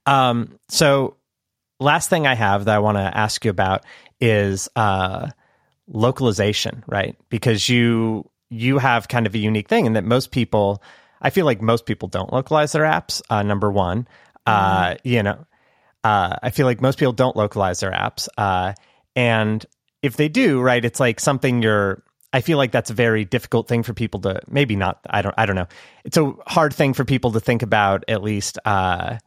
[0.05, 1.17] Um, so
[1.79, 3.83] last thing I have that I want to ask you about
[4.19, 5.29] is uh,
[5.87, 7.15] localization, right?
[7.29, 10.81] Because you you have kind of a unique thing in that most people,
[11.21, 13.21] I feel like most people don't localize their apps.
[13.29, 14.07] Uh, number one,
[14.45, 15.45] uh, you know,
[16.03, 18.73] uh, I feel like most people don't localize their apps, uh,
[19.15, 19.65] and
[20.01, 22.03] if they do, right, it's like something you're.
[22.35, 24.99] I feel like that's a very difficult thing for people to maybe not.
[25.09, 25.33] I don't.
[25.37, 25.69] I don't know.
[26.03, 28.03] It's a hard thing for people to think about.
[28.09, 29.19] At least, uh,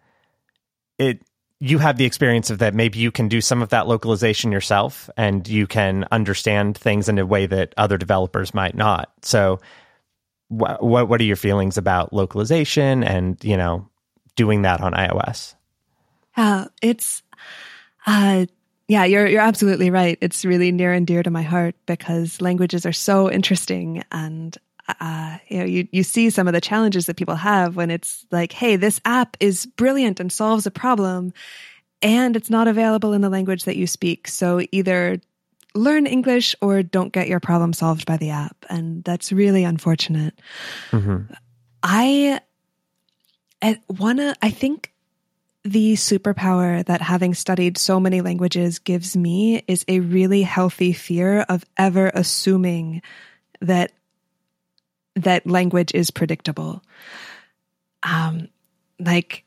[0.98, 1.22] it.
[1.58, 2.74] You have the experience of that.
[2.74, 7.18] Maybe you can do some of that localization yourself, and you can understand things in
[7.18, 9.10] a way that other developers might not.
[9.22, 9.58] So,
[10.48, 13.88] what what are your feelings about localization and you know
[14.36, 15.54] doing that on iOS?
[16.36, 17.22] Yeah, it's
[18.06, 18.44] uh
[18.88, 20.18] yeah, you're you're absolutely right.
[20.20, 24.56] It's really near and dear to my heart because languages are so interesting and
[25.00, 28.24] uh, you know, you, you see some of the challenges that people have when it's
[28.30, 31.32] like, hey, this app is brilliant and solves a problem,
[32.00, 34.28] and it's not available in the language that you speak.
[34.28, 35.20] So either
[35.74, 38.56] learn English or don't get your problem solved by the app.
[38.70, 40.40] And that's really unfortunate.
[40.90, 41.32] Mm-hmm.
[41.82, 42.40] I,
[43.60, 44.92] I wanna, I think
[45.64, 51.40] the superpower that having studied so many languages gives me is a really healthy fear
[51.48, 53.02] of ever assuming
[53.60, 53.92] that
[55.16, 56.82] that language is predictable.
[58.02, 58.48] Um,
[59.00, 59.44] like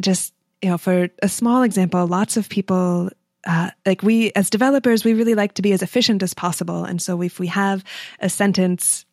[0.00, 3.10] just you know, for a small example, lots of people
[3.44, 7.02] uh, like we as developers, we really like to be as efficient as possible, and
[7.02, 7.82] so if we have
[8.20, 9.04] a sentence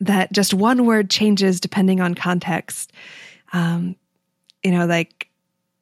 [0.00, 2.92] that just one word changes depending on context,
[3.54, 3.96] um,
[4.62, 5.30] you know, like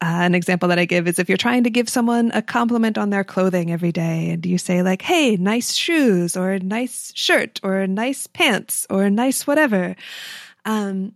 [0.01, 2.97] uh, an example that I give is if you're trying to give someone a compliment
[2.97, 7.61] on their clothing every day and you say like, "Hey, nice shoes," or "nice shirt,"
[7.63, 9.97] or "nice pants," or "nice whatever,"
[10.65, 11.15] um,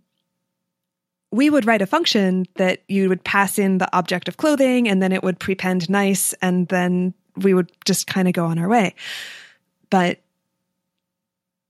[1.31, 5.01] we would write a function that you would pass in the object of clothing, and
[5.01, 8.69] then it would prepend nice, and then we would just kind of go on our
[8.69, 8.95] way.
[9.91, 10.19] But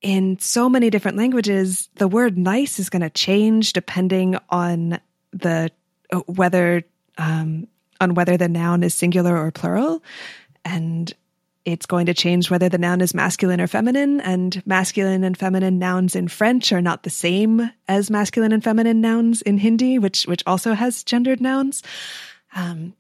[0.00, 4.98] in so many different languages, the word nice is going to change depending on
[5.32, 5.70] the
[6.26, 6.84] whether
[7.18, 7.66] um,
[8.00, 10.02] on whether the noun is singular or plural,
[10.64, 11.12] and
[11.64, 14.20] it's going to change whether the noun is masculine or feminine.
[14.20, 19.00] And masculine and feminine nouns in French are not the same as masculine and feminine
[19.00, 21.82] nouns in Hindi, which which also has gendered nouns.
[22.54, 22.94] Um,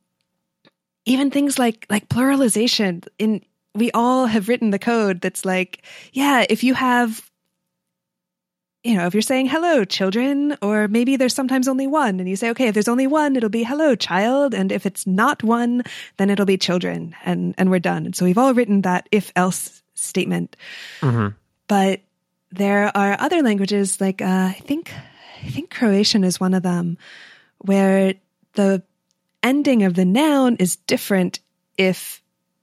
[1.04, 3.42] even things like like pluralization in
[3.74, 5.82] we all have written the code that's like,
[6.12, 7.30] yeah, if you have
[8.84, 12.34] you know, if you're saying hello, children, or maybe there's sometimes only one, and you
[12.34, 15.84] say, okay, if there's only one, it'll be hello, child, and if it's not one,
[16.16, 18.06] then it'll be children, and and we're done.
[18.06, 20.56] And so we've all written that if else statement.
[21.00, 21.28] Mm-hmm.
[21.68, 22.00] But
[22.50, 24.92] there are other languages, like uh, I think
[25.44, 26.98] I think Croatian is one of them,
[27.58, 28.14] where
[28.54, 28.82] the
[29.44, 31.38] ending of the noun is different
[31.78, 32.20] if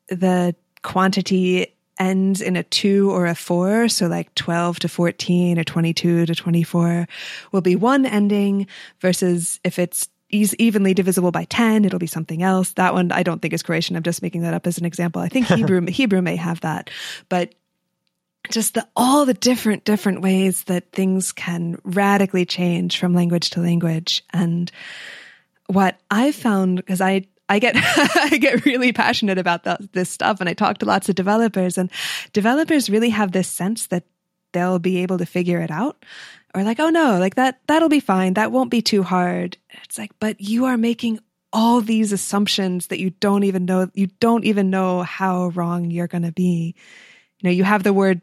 [0.10, 3.90] the quantity ends in a two or a four.
[3.90, 7.08] So like 12 to 14 or 22 to 24
[7.52, 8.68] will be one ending
[9.00, 12.74] versus if it's evenly divisible by 10, it'll be something else.
[12.74, 13.96] That one I don't think is Croatian.
[13.96, 15.22] I'm just making that up as an example.
[15.22, 16.90] I think Hebrew, Hebrew may have that,
[17.30, 17.56] but
[18.50, 23.62] just the, all the different, different ways that things can radically change from language to
[23.62, 24.24] language.
[24.32, 24.72] And
[25.68, 30.48] what I've found, because I, I get I get really passionate about this stuff, and
[30.48, 31.92] I talk to lots of developers, and
[32.32, 34.04] developers really have this sense that
[34.54, 36.06] they'll be able to figure it out,
[36.54, 39.58] or like, oh no, like that that'll be fine, that won't be too hard.
[39.84, 41.20] It's like, but you are making
[41.52, 46.08] all these assumptions that you don't even know you don't even know how wrong you're
[46.08, 46.76] going to be.
[47.40, 48.22] You know, you have the word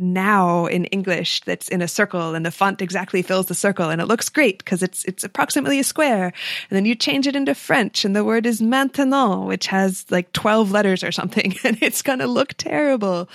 [0.00, 4.00] now in English that's in a circle and the font exactly fills the circle and
[4.00, 6.24] it looks great because it's it's approximately a square.
[6.24, 10.32] And then you change it into French and the word is maintenant, which has like
[10.32, 13.28] 12 letters or something, and it's gonna look terrible.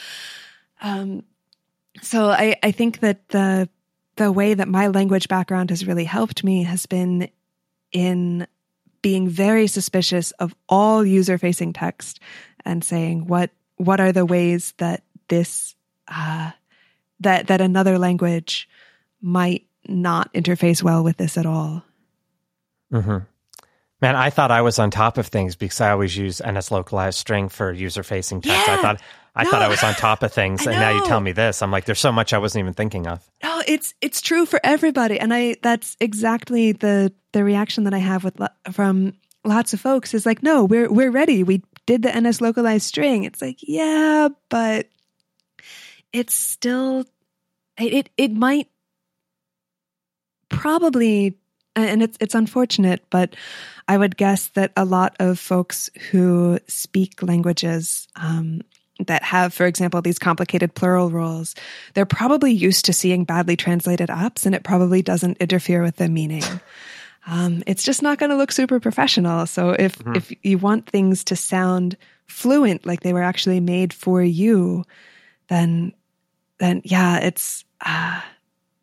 [0.82, 1.24] Um
[2.02, 3.70] so I, I think that the
[4.18, 7.30] the way that my language background has really helped me has been
[7.92, 8.48] in
[9.02, 12.20] being very suspicious of all user facing text
[12.66, 15.76] and saying what what are the ways that this
[16.08, 16.52] uh,
[17.20, 18.70] that that another language
[19.22, 21.84] might not interface well with this at all.
[22.92, 23.18] Mm-hmm.
[24.02, 27.72] Man, I thought I was on top of things because I always use NSLocalizedString for
[27.72, 28.68] user facing text.
[28.68, 29.02] Yeah, I thought
[29.36, 31.62] I no, thought I was on top of things, and now you tell me this.
[31.62, 33.28] I'm like, there's so much I wasn't even thinking of.
[33.44, 37.98] No, it's it's true for everybody, and I that's exactly the the reaction that I
[37.98, 38.40] have with
[38.72, 41.44] from lots of folks is like, no, we're we're ready.
[41.44, 43.26] We did the NSLocalizedString.
[43.26, 44.88] It's like, yeah, but
[46.16, 47.06] it's still
[47.78, 48.70] it it, might
[50.50, 51.38] probably
[51.76, 53.36] and it's it's unfortunate, but
[53.90, 58.62] I would guess that a lot of folks who speak languages um,
[59.06, 61.54] that have, for example, these complicated plural rules,
[61.94, 66.08] they're probably used to seeing badly translated apps, and it probably doesn't interfere with the
[66.08, 66.44] meaning.
[67.28, 69.46] Um, it's just not going to look super professional.
[69.48, 71.98] So if if you want things to sound
[72.28, 74.86] fluent, like they were actually made for you,
[75.50, 75.94] then
[76.60, 78.22] then yeah, it's uh,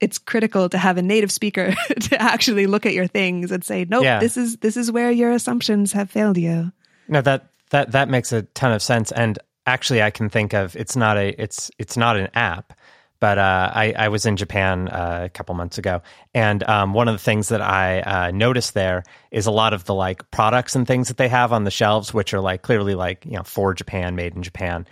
[0.01, 3.87] it's critical to have a native speaker to actually look at your things and say,
[3.89, 4.19] nope, Yeah.
[4.19, 6.73] this is this is where your assumptions have failed you.
[7.09, 9.13] No, that that that makes a ton of sense.
[9.13, 12.73] And actually, I can think of it's not a it's it's not an app,
[13.21, 16.03] but uh, I I was in Japan uh, a couple months ago,
[16.35, 19.85] and um, one of the things that I uh, noticed there is a lot of
[19.85, 22.95] the like products and things that they have on the shelves, which are like clearly
[22.95, 24.87] like you know for Japan, made in Japan.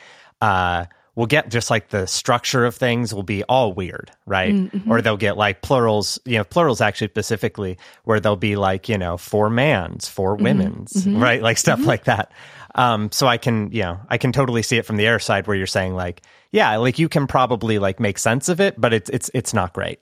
[1.21, 4.55] Will get just like the structure of things will be all weird, right?
[4.55, 4.91] Mm-hmm.
[4.91, 8.97] Or they'll get like plurals, you know, plurals actually specifically where they'll be like, you
[8.97, 10.45] know, for mans, for mm-hmm.
[10.45, 11.23] women's, mm-hmm.
[11.23, 11.43] right?
[11.43, 12.33] Like stuff like that.
[12.75, 15.47] Um, so I can, you know, I can totally see it from the air side
[15.47, 18.95] where you're saying like, yeah, like you can probably like make sense of it, but
[18.95, 19.99] it's it's it's not great.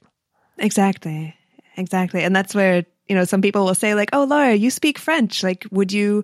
[0.57, 1.35] Exactly.
[1.77, 2.23] Exactly.
[2.23, 5.43] And that's where, you know, some people will say, like, oh, Laura, you speak French.
[5.43, 6.23] Like, would you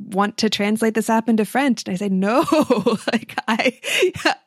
[0.00, 1.84] want to translate this app into French?
[1.84, 2.44] And I say, no,
[3.12, 3.78] like, I,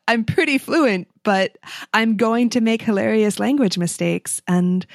[0.08, 1.58] I'm pretty fluent, but
[1.94, 4.42] I'm going to make hilarious language mistakes.
[4.48, 4.86] And,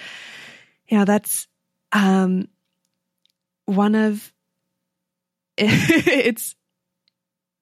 [0.89, 1.47] you know, that's,
[1.93, 2.49] um,
[3.67, 4.33] one of,
[5.57, 6.55] it's,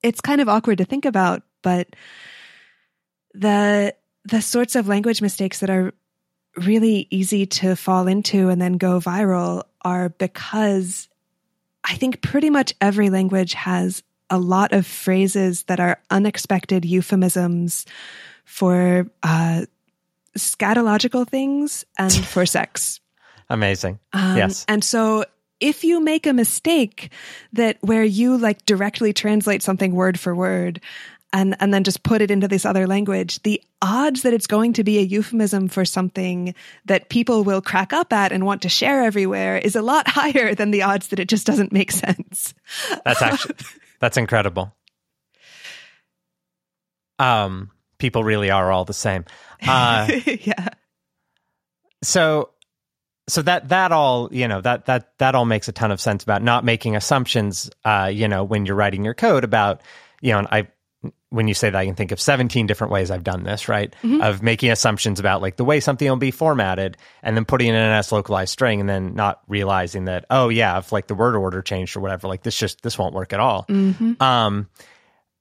[0.03, 1.95] it's kind of awkward to think about, but
[3.33, 3.93] the,
[4.25, 5.93] the sorts of language mistakes that are
[6.57, 11.07] really easy to fall into and then go viral are because
[11.87, 17.85] I think pretty much every language has a lot of phrases that are unexpected euphemisms
[18.43, 19.65] for uh,
[20.37, 22.99] scatological things and for sex.
[23.49, 23.99] Amazing.
[24.13, 24.65] Um, yes.
[24.67, 25.23] And so
[25.59, 27.11] if you make a mistake
[27.53, 30.81] that where you like directly translate something word for word
[31.33, 34.73] and and then just put it into this other language, the odds that it's going
[34.73, 36.55] to be a euphemism for something
[36.85, 40.55] that people will crack up at and want to share everywhere is a lot higher
[40.55, 42.53] than the odds that it just doesn't make sense.
[43.03, 43.55] That's actually
[43.99, 44.73] that's incredible.
[47.19, 49.25] Um, people really are all the same.
[49.67, 50.67] Uh, yeah.
[52.03, 52.51] so
[53.27, 56.21] so that that all you know that that that all makes a ton of sense
[56.21, 57.71] about not making assumptions.
[57.83, 59.81] Uh, you know, when you're writing your code about
[60.21, 60.67] you know, and I
[61.29, 63.93] when you say that, I can think of 17 different ways I've done this, right?
[64.21, 67.75] Of making assumptions about like the way something will be formatted and then putting in
[67.75, 71.95] an NSLocalizedString and then not realizing that, oh yeah, if like the word order changed
[71.95, 73.65] or whatever, like this just, this won't work at all.
[74.21, 74.69] Um,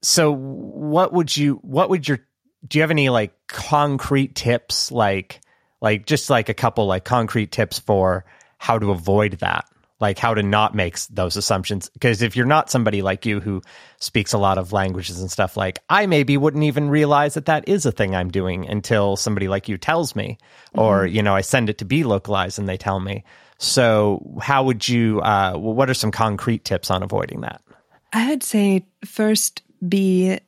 [0.02, 2.18] so what would you, what would your,
[2.66, 5.40] do you have any like concrete tips, like,
[5.80, 8.24] like just like a couple like concrete tips for
[8.58, 9.66] how to avoid that?
[9.98, 11.88] Like how to not make those assumptions.
[11.90, 13.62] Because if you're not somebody like you who
[13.98, 17.68] speaks a lot of languages and stuff, like I maybe wouldn't even realize that that
[17.68, 20.38] is a thing I'm doing until somebody like you tells me,
[20.74, 23.24] or you know, I send it to be localized and they tell me.
[23.58, 25.20] So how would you?
[25.20, 27.62] Uh, what are some concrete tips on avoiding that?
[28.12, 30.38] I would say first be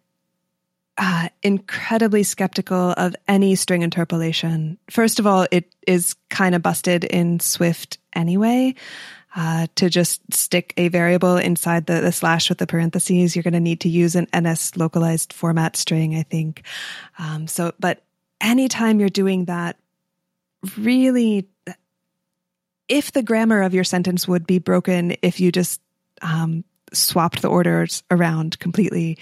[0.99, 4.79] uh, incredibly skeptical of any string interpolation.
[4.91, 8.75] First of all, it is kind of busted in Swift anyway.
[9.37, 13.53] Uh, to just stick a variable inside the, the slash with the parentheses, you're going
[13.55, 16.63] to need to use an NS localized format string, I think.
[17.19, 18.03] Um, so, but
[18.41, 19.77] anytime you're doing that,
[20.77, 21.49] really,
[22.89, 25.81] if the grammar of your sentence would be broken if you just
[26.23, 29.19] um, swapped the orders around completely,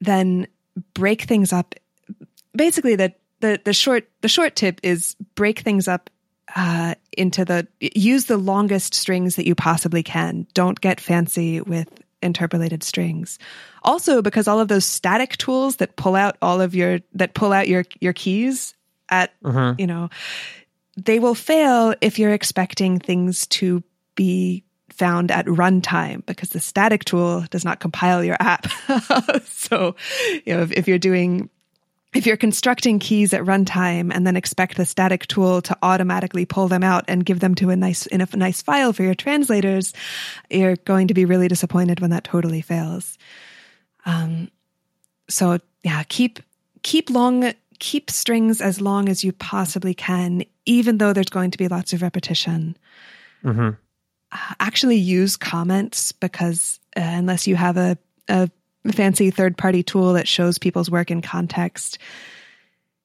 [0.00, 0.48] then
[0.94, 1.74] break things up.
[2.54, 6.10] Basically, the, the, the short the short tip is break things up
[6.56, 10.46] uh, into the use the longest strings that you possibly can.
[10.54, 11.88] Don't get fancy with
[12.22, 13.38] interpolated strings.
[13.82, 17.52] Also, because all of those static tools that pull out all of your that pull
[17.52, 18.74] out your your keys
[19.08, 19.32] at
[19.78, 20.10] you know
[20.96, 23.82] they will fail if you're expecting things to
[24.14, 28.66] be found at runtime because the static tool does not compile your app.
[29.46, 29.96] so,
[30.44, 31.48] you know, if, if, you're doing,
[32.12, 36.66] if you're constructing keys at runtime and then expect the static tool to automatically pull
[36.66, 39.92] them out and give them to a nice, in a nice file for your translators,
[40.50, 43.16] you're going to be really disappointed when that totally fails.
[44.06, 44.50] Um,
[45.28, 46.40] so yeah, keep,
[46.82, 51.58] keep long, keep strings as long as you possibly can, even though there's going to
[51.58, 52.76] be lots of repetition.
[53.44, 53.70] Mm-hmm.
[54.32, 57.96] Uh, actually, use comments because uh, unless you have a,
[58.28, 58.50] a
[58.88, 61.98] fancy third party tool that shows people's work in context,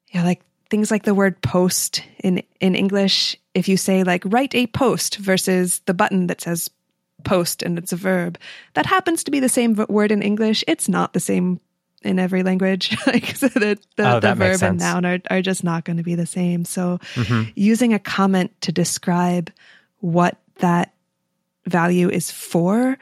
[0.09, 3.37] yeah, like things like the word post in in English.
[3.53, 6.69] If you say like write a post versus the button that says
[7.23, 8.37] post and it's a verb,
[8.73, 10.63] that happens to be the same word in English.
[10.67, 11.59] It's not the same
[12.01, 12.95] in every language.
[13.07, 16.03] like so the, the, oh, the verb and noun are, are just not going to
[16.03, 16.63] be the same.
[16.63, 17.49] So mm-hmm.
[17.55, 19.51] using a comment to describe
[19.99, 20.93] what that
[21.65, 22.97] value is for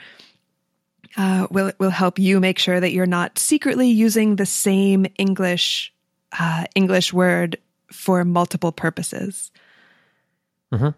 [1.17, 5.93] uh, will will help you make sure that you're not secretly using the same English
[6.37, 7.57] uh, English word
[7.91, 9.51] for multiple purposes.
[10.73, 10.89] Mm-hmm.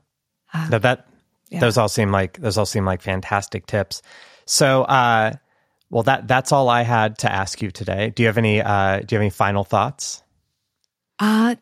[0.53, 1.07] Uh, now that
[1.49, 1.59] yeah.
[1.59, 4.01] those all seem like those all seem like fantastic tips.
[4.45, 5.33] So, uh,
[5.89, 8.11] well, that that's all I had to ask you today.
[8.15, 10.23] Do you have any uh, Do you have any final thoughts?
[11.19, 11.55] Uh,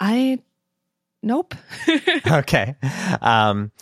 [0.00, 0.40] I
[1.22, 1.54] nope.
[2.26, 2.76] okay.
[3.20, 3.72] Um,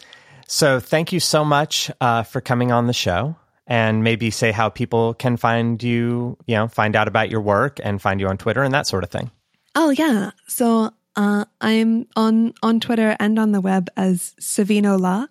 [0.49, 3.37] so thank you so much uh, for coming on the show,
[3.67, 6.37] and maybe say how people can find you.
[6.47, 9.05] You know, find out about your work and find you on Twitter and that sort
[9.05, 9.31] of thing.
[9.75, 10.31] Oh yeah.
[10.47, 15.27] So uh, I'm on on Twitter and on the web as Savino La.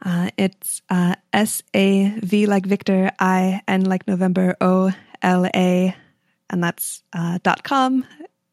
[0.00, 4.92] Uh, it's uh, S A V like Victor, I N like November, O
[5.22, 5.94] L A,
[6.50, 8.06] and that's uh, dot com.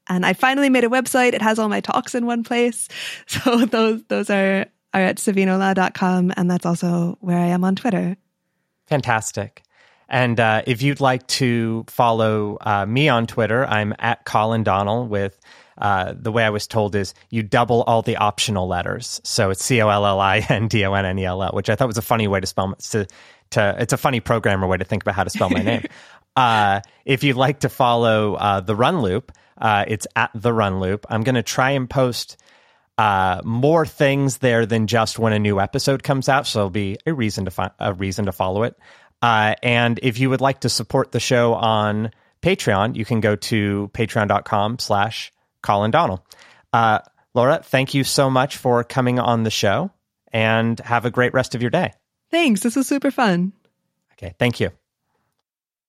[0.07, 1.33] And I finally made a website.
[1.33, 2.87] It has all my talks in one place.
[3.27, 8.17] So those those are are at savinola.com, and that's also where I am on Twitter.
[8.87, 9.63] Fantastic.
[10.07, 15.07] And uh, if you'd like to follow uh, me on Twitter, I'm at Collin Donnell
[15.07, 15.39] with
[15.77, 19.19] uh, the way I was told is you double all the optional letters.
[19.23, 21.51] So it's C O L L I N D O N N E L L,
[21.53, 23.07] which I thought was a funny way to spell to,
[23.51, 25.83] to it's a funny programmer way to think about how to spell my name.
[26.35, 30.79] uh, if you'd like to follow uh, the Run Loop, uh, it's at the Run
[30.79, 31.05] Loop.
[31.09, 32.37] I'm going to try and post
[32.97, 36.47] uh, more things there than just when a new episode comes out.
[36.47, 38.75] So there'll be a reason to fi- a reason to follow it.
[39.21, 43.35] Uh, and if you would like to support the show on Patreon, you can go
[43.35, 45.31] to patreon.com slash
[45.61, 46.25] Collin Donnell.
[46.71, 46.99] Uh,
[47.33, 49.91] Laura, thank you so much for coming on the show
[50.31, 51.93] and have a great rest of your day.
[52.31, 52.61] Thanks.
[52.61, 53.53] This was super fun.
[54.13, 54.35] Okay.
[54.37, 54.71] Thank you.